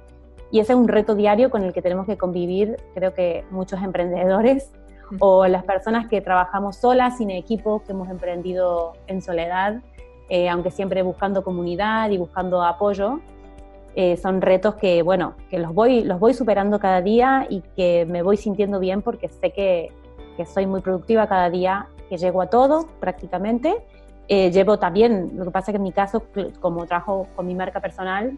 Y 0.51 0.59
ese 0.59 0.73
es 0.73 0.79
un 0.79 0.87
reto 0.87 1.15
diario 1.15 1.49
con 1.49 1.63
el 1.63 1.71
que 1.71 1.81
tenemos 1.81 2.05
que 2.05 2.17
convivir, 2.17 2.77
creo 2.93 3.13
que 3.13 3.45
muchos 3.51 3.81
emprendedores 3.81 4.71
o 5.19 5.47
las 5.47 5.63
personas 5.63 6.07
que 6.07 6.21
trabajamos 6.21 6.77
solas, 6.77 7.17
sin 7.17 7.31
equipo, 7.31 7.83
que 7.83 7.91
hemos 7.91 8.09
emprendido 8.09 8.93
en 9.07 9.21
soledad, 9.21 9.81
eh, 10.29 10.49
aunque 10.49 10.71
siempre 10.71 11.01
buscando 11.03 11.43
comunidad 11.43 12.09
y 12.09 12.17
buscando 12.17 12.63
apoyo. 12.63 13.19
Eh, 13.95 14.15
son 14.15 14.41
retos 14.41 14.75
que, 14.75 15.01
bueno, 15.01 15.35
que 15.49 15.59
los 15.59 15.73
voy, 15.73 16.03
los 16.03 16.19
voy 16.19 16.33
superando 16.33 16.79
cada 16.79 17.01
día 17.01 17.45
y 17.49 17.61
que 17.75 18.05
me 18.05 18.21
voy 18.21 18.37
sintiendo 18.37 18.79
bien 18.79 19.01
porque 19.01 19.27
sé 19.27 19.51
que, 19.51 19.91
que 20.37 20.45
soy 20.45 20.65
muy 20.65 20.79
productiva 20.79 21.27
cada 21.27 21.49
día, 21.49 21.87
que 22.11 22.17
llego 22.17 22.41
a 22.41 22.47
todo 22.47 22.89
prácticamente. 22.99 23.73
Eh, 24.27 24.51
llevo 24.51 24.77
también, 24.77 25.31
lo 25.37 25.45
que 25.45 25.51
pasa 25.51 25.71
que 25.71 25.77
en 25.77 25.83
mi 25.83 25.93
caso, 25.93 26.25
como 26.59 26.85
trabajo 26.85 27.27
con 27.37 27.47
mi 27.47 27.55
marca 27.55 27.79
personal, 27.79 28.37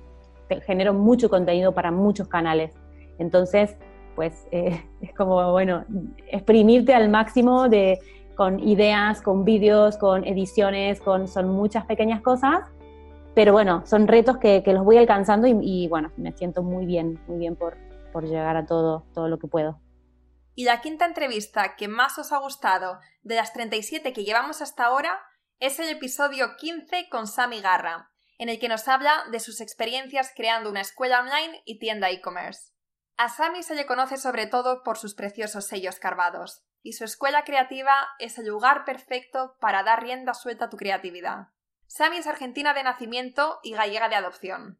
genero 0.67 0.93
mucho 0.93 1.27
contenido 1.27 1.71
para 1.71 1.89
muchos 1.89 2.27
canales. 2.27 2.71
Entonces, 3.17 3.75
pues 4.15 4.47
eh, 4.51 4.79
es 5.01 5.11
como, 5.15 5.51
bueno, 5.51 5.85
exprimirte 6.27 6.93
al 6.93 7.09
máximo 7.09 7.67
de, 7.67 7.97
con 8.35 8.59
ideas, 8.59 9.23
con 9.23 9.43
vídeos, 9.43 9.97
con 9.97 10.23
ediciones, 10.23 11.01
con, 11.01 11.27
son 11.27 11.49
muchas 11.49 11.83
pequeñas 11.87 12.21
cosas, 12.21 12.59
pero 13.33 13.53
bueno, 13.53 13.81
son 13.87 14.07
retos 14.07 14.37
que, 14.37 14.61
los 14.67 14.85
voy 14.85 14.97
alcanzando 14.97 15.47
y, 15.47 15.87
bueno, 15.87 16.11
me 16.17 16.31
siento 16.33 16.61
muy 16.61 16.85
bien, 16.85 17.19
muy 17.27 17.39
bien 17.39 17.55
por, 17.55 17.75
por 18.11 18.23
llegar 18.25 18.55
a 18.55 18.67
todo, 18.67 19.05
todo 19.15 19.27
lo 19.27 19.39
que 19.39 19.47
puedo. 19.47 19.79
Y 20.55 20.65
la 20.65 20.81
quinta 20.81 21.05
entrevista 21.05 21.75
que 21.75 21.87
más 21.87 22.17
os 22.19 22.31
ha 22.31 22.37
gustado 22.37 22.99
de 23.23 23.35
las 23.35 23.53
37 23.53 24.13
que 24.13 24.23
llevamos 24.23 24.61
hasta 24.61 24.85
ahora 24.85 25.19
es 25.59 25.79
el 25.79 25.89
episodio 25.89 26.55
15 26.57 27.09
con 27.09 27.27
Sami 27.27 27.61
Garra, 27.61 28.11
en 28.37 28.49
el 28.49 28.59
que 28.59 28.69
nos 28.69 28.87
habla 28.87 29.25
de 29.31 29.39
sus 29.39 29.61
experiencias 29.61 30.31
creando 30.35 30.69
una 30.69 30.81
escuela 30.81 31.21
online 31.21 31.63
y 31.65 31.79
tienda 31.79 32.11
e-commerce. 32.11 32.71
A 33.17 33.29
Sami 33.29 33.63
se 33.63 33.75
le 33.75 33.85
conoce 33.85 34.17
sobre 34.17 34.45
todo 34.45 34.83
por 34.83 34.97
sus 34.97 35.15
preciosos 35.15 35.65
sellos 35.67 35.99
carvados, 35.99 36.63
y 36.81 36.93
su 36.93 37.05
escuela 37.05 37.43
creativa 37.45 38.09
es 38.19 38.37
el 38.37 38.47
lugar 38.47 38.85
perfecto 38.85 39.55
para 39.59 39.83
dar 39.83 40.03
rienda 40.03 40.33
suelta 40.33 40.65
a 40.65 40.69
tu 40.69 40.77
creatividad. 40.77 41.47
Sami 41.87 42.17
es 42.17 42.27
argentina 42.27 42.73
de 42.73 42.83
nacimiento 42.83 43.59
y 43.63 43.73
gallega 43.73 44.09
de 44.09 44.15
adopción. 44.15 44.79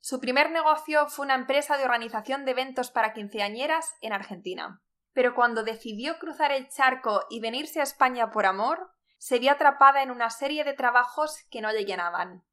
Su 0.00 0.20
primer 0.20 0.50
negocio 0.50 1.08
fue 1.08 1.24
una 1.24 1.34
empresa 1.34 1.76
de 1.76 1.84
organización 1.84 2.44
de 2.44 2.52
eventos 2.52 2.90
para 2.90 3.12
quinceañeras 3.12 3.94
en 4.00 4.12
Argentina. 4.12 4.82
Pero 5.12 5.34
cuando 5.34 5.62
decidió 5.62 6.18
cruzar 6.18 6.52
el 6.52 6.68
charco 6.68 7.26
y 7.30 7.40
venirse 7.40 7.80
a 7.80 7.84
España 7.84 8.30
por 8.30 8.46
amor, 8.46 8.92
se 9.18 9.38
vio 9.38 9.52
atrapada 9.52 10.02
en 10.02 10.10
una 10.10 10.30
serie 10.30 10.64
de 10.64 10.72
trabajos 10.72 11.44
que 11.50 11.60
no 11.60 11.70
le 11.70 11.84
llenaban. 11.84 12.44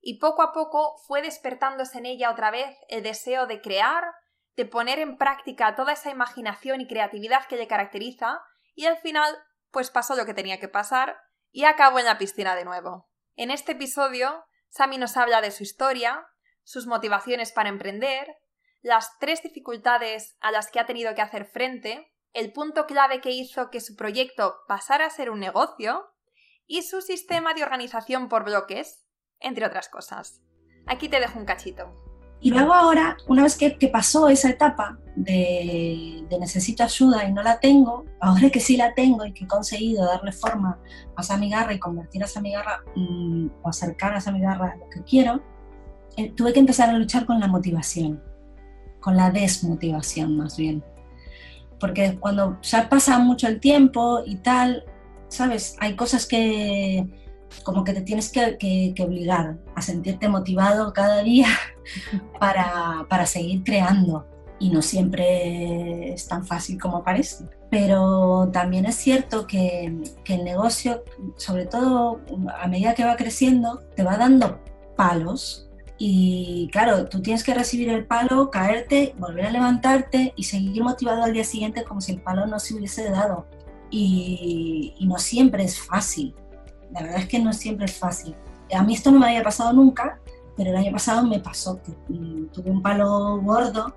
Y 0.00 0.18
poco 0.18 0.42
a 0.42 0.52
poco 0.52 0.96
fue 1.06 1.22
despertándose 1.22 1.98
en 1.98 2.06
ella 2.06 2.30
otra 2.30 2.50
vez 2.50 2.76
el 2.88 3.02
deseo 3.02 3.46
de 3.46 3.60
crear, 3.60 4.04
de 4.56 4.64
poner 4.64 4.98
en 4.98 5.18
práctica 5.18 5.74
toda 5.74 5.92
esa 5.92 6.10
imaginación 6.10 6.80
y 6.80 6.86
creatividad 6.86 7.46
que 7.46 7.56
le 7.56 7.66
caracteriza, 7.66 8.40
y 8.74 8.86
al 8.86 8.98
final, 8.98 9.36
pues 9.70 9.90
pasó 9.90 10.14
lo 10.14 10.26
que 10.26 10.34
tenía 10.34 10.60
que 10.60 10.68
pasar 10.68 11.16
y 11.50 11.64
acabó 11.64 11.98
en 11.98 12.04
la 12.04 12.18
piscina 12.18 12.54
de 12.54 12.64
nuevo. 12.64 13.08
En 13.36 13.50
este 13.50 13.72
episodio, 13.72 14.44
Sami 14.68 14.98
nos 14.98 15.16
habla 15.16 15.40
de 15.40 15.50
su 15.50 15.62
historia, 15.62 16.26
sus 16.62 16.86
motivaciones 16.86 17.52
para 17.52 17.68
emprender, 17.68 18.36
las 18.84 19.18
tres 19.18 19.42
dificultades 19.42 20.36
a 20.40 20.52
las 20.52 20.70
que 20.70 20.78
ha 20.78 20.86
tenido 20.86 21.14
que 21.14 21.22
hacer 21.22 21.46
frente, 21.46 22.12
el 22.34 22.52
punto 22.52 22.84
clave 22.84 23.22
que 23.22 23.30
hizo 23.30 23.70
que 23.70 23.80
su 23.80 23.96
proyecto 23.96 24.56
pasara 24.68 25.06
a 25.06 25.10
ser 25.10 25.30
un 25.30 25.40
negocio 25.40 26.04
y 26.66 26.82
su 26.82 27.00
sistema 27.00 27.54
de 27.54 27.62
organización 27.62 28.28
por 28.28 28.44
bloques, 28.44 29.06
entre 29.40 29.64
otras 29.64 29.88
cosas. 29.88 30.42
Aquí 30.86 31.08
te 31.08 31.18
dejo 31.18 31.38
un 31.38 31.46
cachito. 31.46 31.94
Y 32.42 32.50
luego 32.50 32.74
ahora, 32.74 33.16
una 33.26 33.44
vez 33.44 33.56
que, 33.56 33.88
pasó 33.88 34.28
esa 34.28 34.50
etapa 34.50 34.98
de, 35.16 36.26
necesito 36.38 36.82
ayuda 36.82 37.24
y 37.24 37.32
no 37.32 37.42
la 37.42 37.58
tengo, 37.60 38.04
ahora 38.20 38.50
que 38.50 38.60
sí 38.60 38.76
la 38.76 38.92
tengo 38.92 39.24
y 39.24 39.32
que 39.32 39.44
he 39.44 39.48
conseguido 39.48 40.04
darle 40.04 40.30
forma 40.30 40.78
a 41.16 41.22
esa 41.22 41.38
migarra 41.38 41.72
y 41.72 41.78
convertir 41.78 42.22
a 42.22 42.26
esa 42.26 42.42
migarra 42.42 42.84
mm, 42.96 43.46
o 43.62 43.68
acercar 43.70 44.12
a 44.12 44.18
esa 44.18 44.30
migarra 44.30 44.72
a 44.72 44.76
lo 44.76 44.90
que 44.90 45.02
quiero, 45.04 45.42
eh, 46.18 46.32
tuve 46.32 46.52
que 46.52 46.60
empezar 46.60 46.90
a 46.90 46.98
luchar 46.98 47.24
con 47.24 47.40
la 47.40 47.48
motivación, 47.48 48.22
con 49.04 49.18
la 49.18 49.30
desmotivación 49.30 50.38
más 50.38 50.56
bien. 50.56 50.82
Porque 51.78 52.16
cuando 52.18 52.58
ya 52.62 52.88
pasa 52.88 53.18
mucho 53.18 53.46
el 53.46 53.60
tiempo 53.60 54.22
y 54.24 54.36
tal, 54.36 54.84
¿sabes? 55.28 55.76
Hay 55.78 55.94
cosas 55.94 56.26
que 56.26 57.06
como 57.62 57.84
que 57.84 57.92
te 57.92 58.00
tienes 58.00 58.32
que, 58.32 58.94
obligar 58.98 59.58
a 59.76 59.82
sentirte 59.82 60.26
motivado 60.28 60.94
cada 60.94 61.22
día 61.22 61.48
para, 62.40 63.06
para, 63.10 63.26
seguir 63.26 63.62
creando. 63.62 64.26
Y 64.58 64.70
no 64.70 64.80
siempre 64.80 66.14
es 66.14 66.26
tan 66.26 66.46
fácil 66.46 66.80
como 66.80 67.04
parece. 67.04 67.44
Pero 67.70 68.48
también 68.54 68.86
es 68.86 68.94
cierto 68.94 69.46
que, 69.46 69.94
que 70.24 70.36
el 70.36 70.44
negocio, 70.44 71.04
sobre 71.36 71.66
todo 71.66 72.22
a 72.58 72.66
medida 72.68 72.94
que 72.94 73.04
va 73.04 73.16
creciendo, 73.16 73.82
te 73.94 74.02
va 74.02 74.16
dando 74.16 74.60
palos 74.96 75.68
y 75.96 76.68
claro, 76.72 77.06
tú 77.06 77.22
tienes 77.22 77.44
que 77.44 77.54
recibir 77.54 77.88
el 77.88 78.04
palo, 78.04 78.50
caerte, 78.50 79.14
volver 79.18 79.46
a 79.46 79.50
levantarte 79.50 80.32
y 80.36 80.44
seguir 80.44 80.82
motivado 80.82 81.22
al 81.22 81.32
día 81.32 81.44
siguiente 81.44 81.84
como 81.84 82.00
si 82.00 82.12
el 82.12 82.20
palo 82.20 82.46
no 82.46 82.58
se 82.58 82.74
hubiese 82.74 83.10
dado. 83.10 83.46
Y, 83.90 84.96
no 85.06 85.18
siempre 85.18 85.62
es 85.62 85.80
fácil. 85.80 86.34
La 86.90 87.02
verdad 87.02 87.18
es 87.18 87.28
que 87.28 87.38
no 87.38 87.52
siempre 87.52 87.84
es 87.84 87.96
fácil. 87.96 88.34
A 88.72 88.82
mí 88.82 88.94
esto 88.94 89.12
no 89.12 89.20
me 89.20 89.26
había 89.26 89.42
pasado 89.44 89.72
nunca, 89.72 90.18
pero 90.56 90.70
el 90.70 90.76
año 90.76 90.90
pasado 90.90 91.24
me 91.24 91.38
pasó 91.38 91.80
mm, 92.08 92.46
tuve 92.46 92.70
un 92.70 92.82
palo 92.82 93.40
gordo 93.40 93.94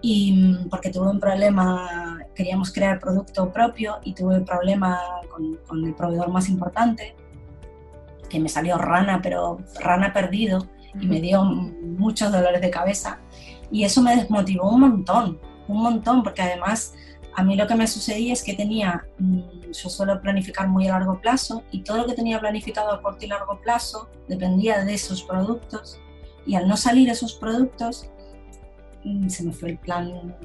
y 0.00 0.32
mm, 0.32 0.68
porque 0.68 0.90
tuve 0.90 1.10
un 1.10 1.20
problema, 1.20 2.24
queríamos 2.34 2.72
crear 2.72 2.98
producto 2.98 3.52
propio 3.52 3.98
y 4.02 4.14
tuve 4.14 4.36
un 4.38 4.44
problema 4.44 4.98
con, 5.30 5.56
con 5.68 5.84
el 5.84 5.94
proveedor 5.94 6.30
más 6.30 6.48
importante, 6.48 7.14
que 8.28 8.40
me 8.40 8.48
salió 8.48 8.78
rana, 8.78 9.20
pero 9.22 9.58
rana 9.80 10.12
perdido 10.12 10.66
y 10.98 11.06
me 11.06 11.20
dio 11.20 11.44
muchos 11.44 12.32
dolores 12.32 12.60
de 12.60 12.70
cabeza. 12.70 13.20
Y 13.70 13.84
eso 13.84 14.02
me 14.02 14.16
desmotivó 14.16 14.70
un 14.70 14.80
montón, 14.80 15.40
un 15.68 15.82
montón, 15.82 16.22
porque 16.22 16.42
además 16.42 16.94
a 17.36 17.44
mí 17.44 17.56
lo 17.56 17.66
que 17.66 17.74
me 17.74 17.86
sucedía 17.86 18.32
es 18.32 18.42
que 18.42 18.54
tenía, 18.54 19.06
mm, 19.18 19.70
yo 19.72 19.88
suelo 19.88 20.20
planificar 20.20 20.68
muy 20.68 20.88
a 20.88 20.92
largo 20.92 21.20
plazo 21.20 21.62
y 21.70 21.82
todo 21.82 21.98
lo 21.98 22.06
que 22.06 22.14
tenía 22.14 22.40
planificado 22.40 22.92
a 22.92 23.02
corto 23.02 23.24
y 23.24 23.28
largo 23.28 23.60
plazo 23.60 24.08
dependía 24.28 24.84
de 24.84 24.94
esos 24.94 25.22
productos. 25.22 26.00
Y 26.46 26.54
al 26.56 26.66
no 26.66 26.76
salir 26.76 27.08
esos 27.08 27.34
productos 27.34 28.10
mm, 29.04 29.28
se 29.28 29.44
me 29.44 29.52
fue 29.52 29.70
el 29.70 29.78
plan 29.78 30.36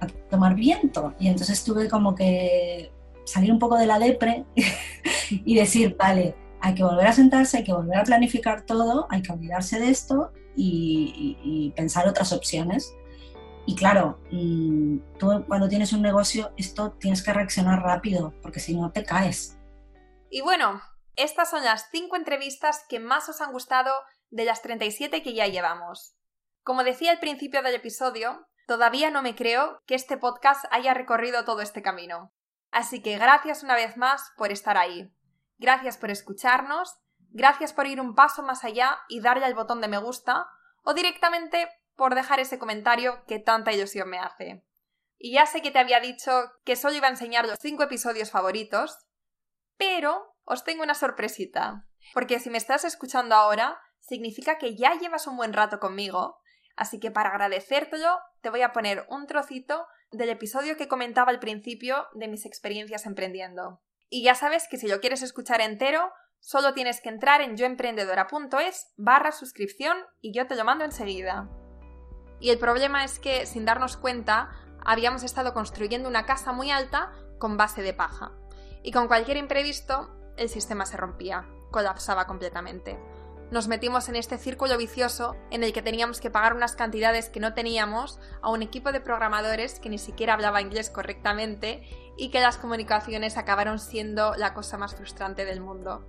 a 0.00 0.06
tomar 0.30 0.54
viento. 0.54 1.14
Y 1.20 1.28
entonces 1.28 1.62
tuve 1.62 1.88
como 1.88 2.14
que 2.14 2.90
salir 3.24 3.52
un 3.52 3.58
poco 3.58 3.76
de 3.76 3.86
la 3.86 3.98
depre 3.98 4.44
y 5.30 5.54
decir, 5.54 5.96
vale, 5.98 6.34
hay 6.62 6.74
que 6.76 6.84
volver 6.84 7.08
a 7.08 7.12
sentarse, 7.12 7.58
hay 7.58 7.64
que 7.64 7.72
volver 7.72 7.98
a 7.98 8.04
planificar 8.04 8.64
todo, 8.64 9.08
hay 9.10 9.20
que 9.20 9.32
olvidarse 9.32 9.80
de 9.80 9.90
esto 9.90 10.32
y, 10.56 11.72
pensar 11.74 12.06
otras 12.06 12.32
opciones. 12.32 12.94
Y 13.66 13.74
claro, 13.74 14.20
mm, 14.30 15.18
tú 15.18 15.44
cuando 15.48 15.68
tienes 15.68 15.92
un 15.92 16.02
negocio, 16.02 16.52
esto 16.56 16.92
tienes 16.92 17.22
que 17.22 17.32
reaccionar 17.32 17.82
rápido, 17.82 18.32
porque 18.42 18.60
si 18.60 18.76
no 18.76 18.92
te 18.92 19.04
caes. 19.04 19.58
Y 20.30 20.40
bueno, 20.40 20.80
estas 21.16 21.50
son 21.50 21.64
las 21.64 21.88
cinco 21.90 22.16
entrevistas 22.16 22.84
que 22.88 23.00
más 23.00 23.28
os 23.28 23.40
han 23.40 23.52
gustado 23.52 23.92
de 24.30 24.44
las 24.44 24.62
37 24.62 25.22
que 25.22 25.34
ya 25.34 25.48
llevamos. 25.48 26.14
Como 26.62 26.84
decía 26.84 27.10
al 27.10 27.18
principio 27.18 27.62
del 27.62 27.74
episodio, 27.74 28.46
todavía 28.68 29.10
no 29.10 29.22
me 29.22 29.34
creo 29.34 29.82
que 29.86 29.96
este 29.96 30.16
podcast 30.16 30.64
haya 30.70 30.94
recorrido 30.94 31.44
todo 31.44 31.60
este 31.60 31.82
camino. 31.82 32.32
Así 32.70 33.02
que 33.02 33.18
gracias 33.18 33.64
una 33.64 33.74
vez 33.74 33.96
más 33.96 34.30
por 34.36 34.52
estar 34.52 34.76
ahí. 34.76 35.12
Gracias 35.62 35.96
por 35.96 36.10
escucharnos, 36.10 36.98
gracias 37.30 37.72
por 37.72 37.86
ir 37.86 38.00
un 38.00 38.16
paso 38.16 38.42
más 38.42 38.64
allá 38.64 38.98
y 39.08 39.20
darle 39.20 39.44
al 39.44 39.54
botón 39.54 39.80
de 39.80 39.86
me 39.86 39.98
gusta 39.98 40.48
o 40.82 40.92
directamente 40.92 41.68
por 41.94 42.16
dejar 42.16 42.40
ese 42.40 42.58
comentario 42.58 43.24
que 43.28 43.38
tanta 43.38 43.72
ilusión 43.72 44.10
me 44.10 44.18
hace. 44.18 44.66
Y 45.18 45.34
ya 45.34 45.46
sé 45.46 45.62
que 45.62 45.70
te 45.70 45.78
había 45.78 46.00
dicho 46.00 46.32
que 46.64 46.74
solo 46.74 46.96
iba 46.96 47.06
a 47.06 47.10
enseñar 47.10 47.46
los 47.46 47.60
cinco 47.60 47.84
episodios 47.84 48.32
favoritos, 48.32 49.06
pero 49.76 50.34
os 50.42 50.64
tengo 50.64 50.82
una 50.82 50.94
sorpresita, 50.94 51.86
porque 52.12 52.40
si 52.40 52.50
me 52.50 52.58
estás 52.58 52.84
escuchando 52.84 53.36
ahora, 53.36 53.80
significa 54.00 54.58
que 54.58 54.74
ya 54.74 54.98
llevas 54.98 55.28
un 55.28 55.36
buen 55.36 55.52
rato 55.52 55.78
conmigo, 55.78 56.40
así 56.74 56.98
que 56.98 57.12
para 57.12 57.28
agradecértelo 57.28 58.18
te 58.40 58.50
voy 58.50 58.62
a 58.62 58.72
poner 58.72 59.06
un 59.08 59.28
trocito 59.28 59.86
del 60.10 60.30
episodio 60.30 60.76
que 60.76 60.88
comentaba 60.88 61.30
al 61.30 61.38
principio 61.38 62.08
de 62.14 62.26
mis 62.26 62.46
experiencias 62.46 63.06
emprendiendo. 63.06 63.80
Y 64.14 64.22
ya 64.22 64.34
sabes 64.34 64.68
que 64.68 64.76
si 64.76 64.88
lo 64.88 65.00
quieres 65.00 65.22
escuchar 65.22 65.62
entero, 65.62 66.12
solo 66.38 66.74
tienes 66.74 67.00
que 67.00 67.08
entrar 67.08 67.40
en 67.40 67.56
yoemprendedora.es 67.56 68.92
barra 68.98 69.32
suscripción 69.32 69.96
y 70.20 70.34
yo 70.34 70.46
te 70.46 70.54
lo 70.54 70.66
mando 70.66 70.84
enseguida. 70.84 71.48
Y 72.38 72.50
el 72.50 72.58
problema 72.58 73.04
es 73.04 73.18
que, 73.18 73.46
sin 73.46 73.64
darnos 73.64 73.96
cuenta, 73.96 74.50
habíamos 74.84 75.22
estado 75.22 75.54
construyendo 75.54 76.10
una 76.10 76.26
casa 76.26 76.52
muy 76.52 76.70
alta 76.70 77.10
con 77.38 77.56
base 77.56 77.80
de 77.80 77.94
paja. 77.94 78.32
Y 78.82 78.92
con 78.92 79.08
cualquier 79.08 79.38
imprevisto, 79.38 80.14
el 80.36 80.50
sistema 80.50 80.84
se 80.84 80.98
rompía, 80.98 81.46
colapsaba 81.70 82.26
completamente 82.26 82.98
nos 83.52 83.68
metimos 83.68 84.08
en 84.08 84.16
este 84.16 84.38
círculo 84.38 84.78
vicioso 84.78 85.36
en 85.50 85.62
el 85.62 85.74
que 85.74 85.82
teníamos 85.82 86.20
que 86.20 86.30
pagar 86.30 86.54
unas 86.54 86.74
cantidades 86.74 87.28
que 87.28 87.38
no 87.38 87.52
teníamos 87.52 88.18
a 88.40 88.48
un 88.48 88.62
equipo 88.62 88.92
de 88.92 89.00
programadores 89.02 89.78
que 89.78 89.90
ni 89.90 89.98
siquiera 89.98 90.32
hablaba 90.32 90.62
inglés 90.62 90.88
correctamente 90.88 91.86
y 92.16 92.30
que 92.30 92.40
las 92.40 92.56
comunicaciones 92.56 93.36
acabaron 93.36 93.78
siendo 93.78 94.34
la 94.36 94.54
cosa 94.54 94.78
más 94.78 94.94
frustrante 94.94 95.44
del 95.44 95.60
mundo. 95.60 96.08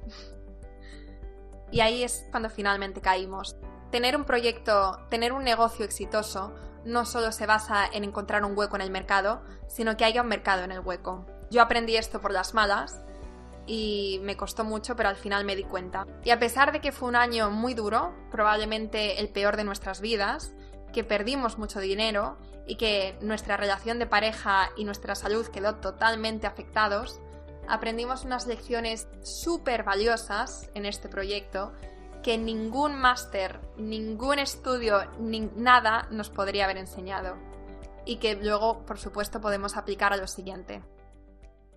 Y 1.70 1.82
ahí 1.82 2.02
es 2.02 2.26
cuando 2.32 2.50
finalmente 2.50 3.02
caímos. 3.02 3.58
Tener 3.92 4.16
un 4.16 4.24
proyecto, 4.24 5.06
tener 5.10 5.34
un 5.34 5.44
negocio 5.44 5.84
exitoso, 5.84 6.56
no 6.86 7.06
solo 7.06 7.34
se 7.34 7.46
basa 7.46 7.86
en 7.92 8.06
encontrar 8.06 8.46
un 8.46 8.58
hueco 8.58 8.78
en 8.78 8.84
el 8.84 8.92
mercado, 8.92 9.44
sino 9.68 9.98
que 9.98 10.06
haya 10.06 10.22
un 10.22 10.30
mercado 10.30 10.64
en 10.64 10.72
el 10.72 10.80
hueco. 10.80 11.26
Yo 11.52 11.62
aprendí 11.62 11.98
esto 11.98 12.22
por 12.22 12.32
las 12.32 12.54
malas 12.54 13.04
y 13.66 14.20
me 14.24 14.36
costó 14.36 14.64
mucho, 14.64 14.96
pero 14.96 15.10
al 15.10 15.16
final 15.16 15.46
me 15.46 15.56
di 15.56 15.64
cuenta. 15.64 16.06
Y 16.24 16.32
a 16.32 16.40
pesar 16.40 16.72
de 16.72 16.82
que 16.82 16.92
fue 16.92 17.10
un 17.10 17.16
año 17.16 17.50
muy 17.50 17.74
duro, 17.74 18.14
probablemente 18.32 19.20
el 19.20 19.30
peor 19.30 19.58
de 19.58 19.64
nuestras 19.64 20.02
vidas, 20.02 20.54
que 20.92 21.04
perdimos 21.04 21.58
mucho 21.58 21.80
dinero 21.80 22.38
y 22.68 22.76
que 22.76 23.18
nuestra 23.22 23.58
relación 23.58 24.00
de 24.00 24.06
pareja 24.06 24.70
y 24.78 24.86
nuestra 24.86 25.16
salud 25.16 25.48
quedó 25.48 25.76
totalmente 25.76 26.48
afectados, 26.48 27.20
aprendimos 27.68 28.26
unas 28.26 28.48
lecciones 28.48 29.08
súper 29.22 29.84
valiosas 29.84 30.70
en 30.74 30.86
este 30.86 31.10
proyecto 31.10 31.74
que 32.22 32.38
ningún 32.38 32.96
máster, 32.96 33.60
ningún 33.78 34.40
estudio, 34.40 35.12
ni 35.20 35.42
nada 35.42 36.08
nos 36.10 36.30
podría 36.30 36.64
haber 36.64 36.78
enseñado. 36.78 37.36
Y 38.06 38.18
que 38.18 38.36
luego, 38.36 38.86
por 38.86 38.98
supuesto, 38.98 39.42
podemos 39.42 39.76
aplicar 39.78 40.14
a 40.14 40.18
lo 40.18 40.28
siguiente. 40.28 40.82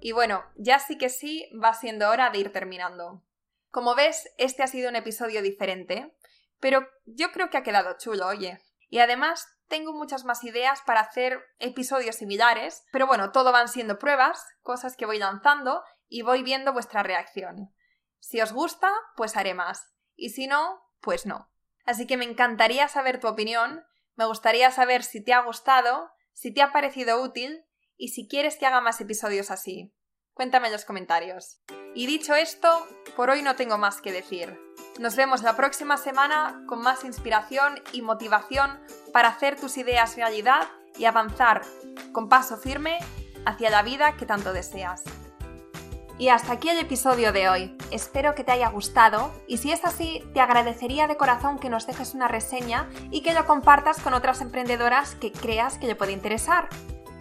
Y 0.01 0.13
bueno, 0.13 0.45
ya 0.57 0.79
sí 0.79 0.99
que 0.99 1.09
sí, 1.09 1.51
va 1.63 1.75
siendo 1.75 2.09
hora 2.11 2.31
de 2.31 2.39
ir 2.39 2.53
terminando. 2.53 3.23
Como 3.71 3.95
ves, 3.95 4.29
este 4.39 4.63
ha 4.63 4.67
sido 4.67 4.89
un 4.89 4.97
episodio 4.97 5.43
diferente, 5.43 6.17
pero 6.61 6.87
yo 7.05 7.33
creo 7.33 7.51
que 7.51 7.59
ha 7.59 7.63
quedado 7.63 7.97
chulo, 7.99 8.27
oye. 8.27 8.59
Y 8.89 9.01
además 9.01 9.47
tengo 9.69 9.93
muchas 9.93 10.25
más 10.25 10.45
ideas 10.45 10.81
para 10.87 11.01
hacer 11.01 11.41
episodios 11.59 12.17
similares, 12.17 12.85
pero 12.93 13.07
bueno, 13.07 13.33
todo 13.33 13.53
van 13.53 13.69
siendo 13.69 13.99
pruebas, 13.99 14.45
cosas 14.63 14.97
que 14.97 15.07
voy 15.07 15.19
lanzando 15.19 15.83
y 16.09 16.23
voy 16.23 16.43
viendo 16.43 16.73
vuestra 16.73 17.03
reacción. 17.03 17.75
Si 18.21 18.41
os 18.41 18.53
gusta, 18.53 18.93
pues 19.17 19.37
haré 19.37 19.55
más. 19.55 19.93
Y 20.15 20.31
si 20.31 20.47
no, 20.47 20.81
pues 21.01 21.27
no. 21.27 21.51
Así 21.85 22.07
que 22.07 22.17
me 22.17 22.25
encantaría 22.25 22.89
saber 22.89 23.21
tu 23.21 23.29
opinión, 23.29 23.85
me 24.15 24.25
gustaría 24.25 24.71
saber 24.71 25.03
si 25.03 25.23
te 25.23 25.33
ha 25.33 25.41
gustado, 25.41 26.11
si 26.33 26.53
te 26.53 26.63
ha 26.63 26.73
parecido 26.73 27.23
útil 27.23 27.66
y 27.97 28.09
si 28.09 28.29
quieres 28.29 28.57
que 28.57 28.67
haga 28.67 28.81
más 28.81 29.01
episodios 29.01 29.51
así. 29.51 29.93
Cuéntame 30.35 30.67
en 30.67 30.75
los 30.75 30.85
comentarios. 30.85 31.61
Y 31.95 32.07
dicho 32.07 32.35
esto, 32.35 32.87
por 33.17 33.31
hoy 33.31 33.43
no 33.43 33.57
tengo 33.57 33.79
más 33.79 34.03
que 34.03 34.13
decir. 34.13 34.59
Nos 34.99 35.17
vemos 35.17 35.43
la 35.43 35.57
próxima 35.57 35.97
semana 35.97 36.63
con 36.67 36.81
más 36.83 37.05
inspiración 37.05 37.83
y 37.93 38.03
motivación 38.03 38.79
para 39.13 39.29
hacer 39.29 39.59
tus 39.59 39.79
ideas 39.79 40.17
realidad 40.17 40.69
y 40.99 41.07
avanzar 41.07 41.63
con 42.13 42.29
paso 42.29 42.59
firme 42.59 42.99
hacia 43.47 43.71
la 43.71 43.83
vida 43.83 44.17
que 44.17 44.27
tanto 44.27 44.53
deseas. 44.53 45.05
Y 46.19 46.29
hasta 46.29 46.53
aquí 46.53 46.71
el 46.71 46.79
episodio 46.79 47.33
de 47.33 47.49
hoy. 47.49 47.77
Espero 47.91 48.35
que 48.35 48.43
te 48.43 48.53
haya 48.53 48.71
gustado 48.71 49.33
y 49.47 49.59
si 49.59 49.71
es 49.73 49.85
así, 49.85 50.23
te 50.33 50.41
agradecería 50.41 51.07
de 51.07 51.17
corazón 51.17 51.59
que 51.59 51.69
nos 51.69 51.87
dejes 51.87 52.15
una 52.15 52.29
reseña 52.29 52.89
y 53.11 53.23
que 53.23 53.35
lo 53.35 53.47
compartas 53.47 54.01
con 54.01 54.15
otras 54.15 54.41
emprendedoras 54.41 55.15
que 55.15 55.31
creas 55.31 55.77
que 55.77 55.87
le 55.87 55.95
puede 55.95 56.13
interesar. 56.13 56.69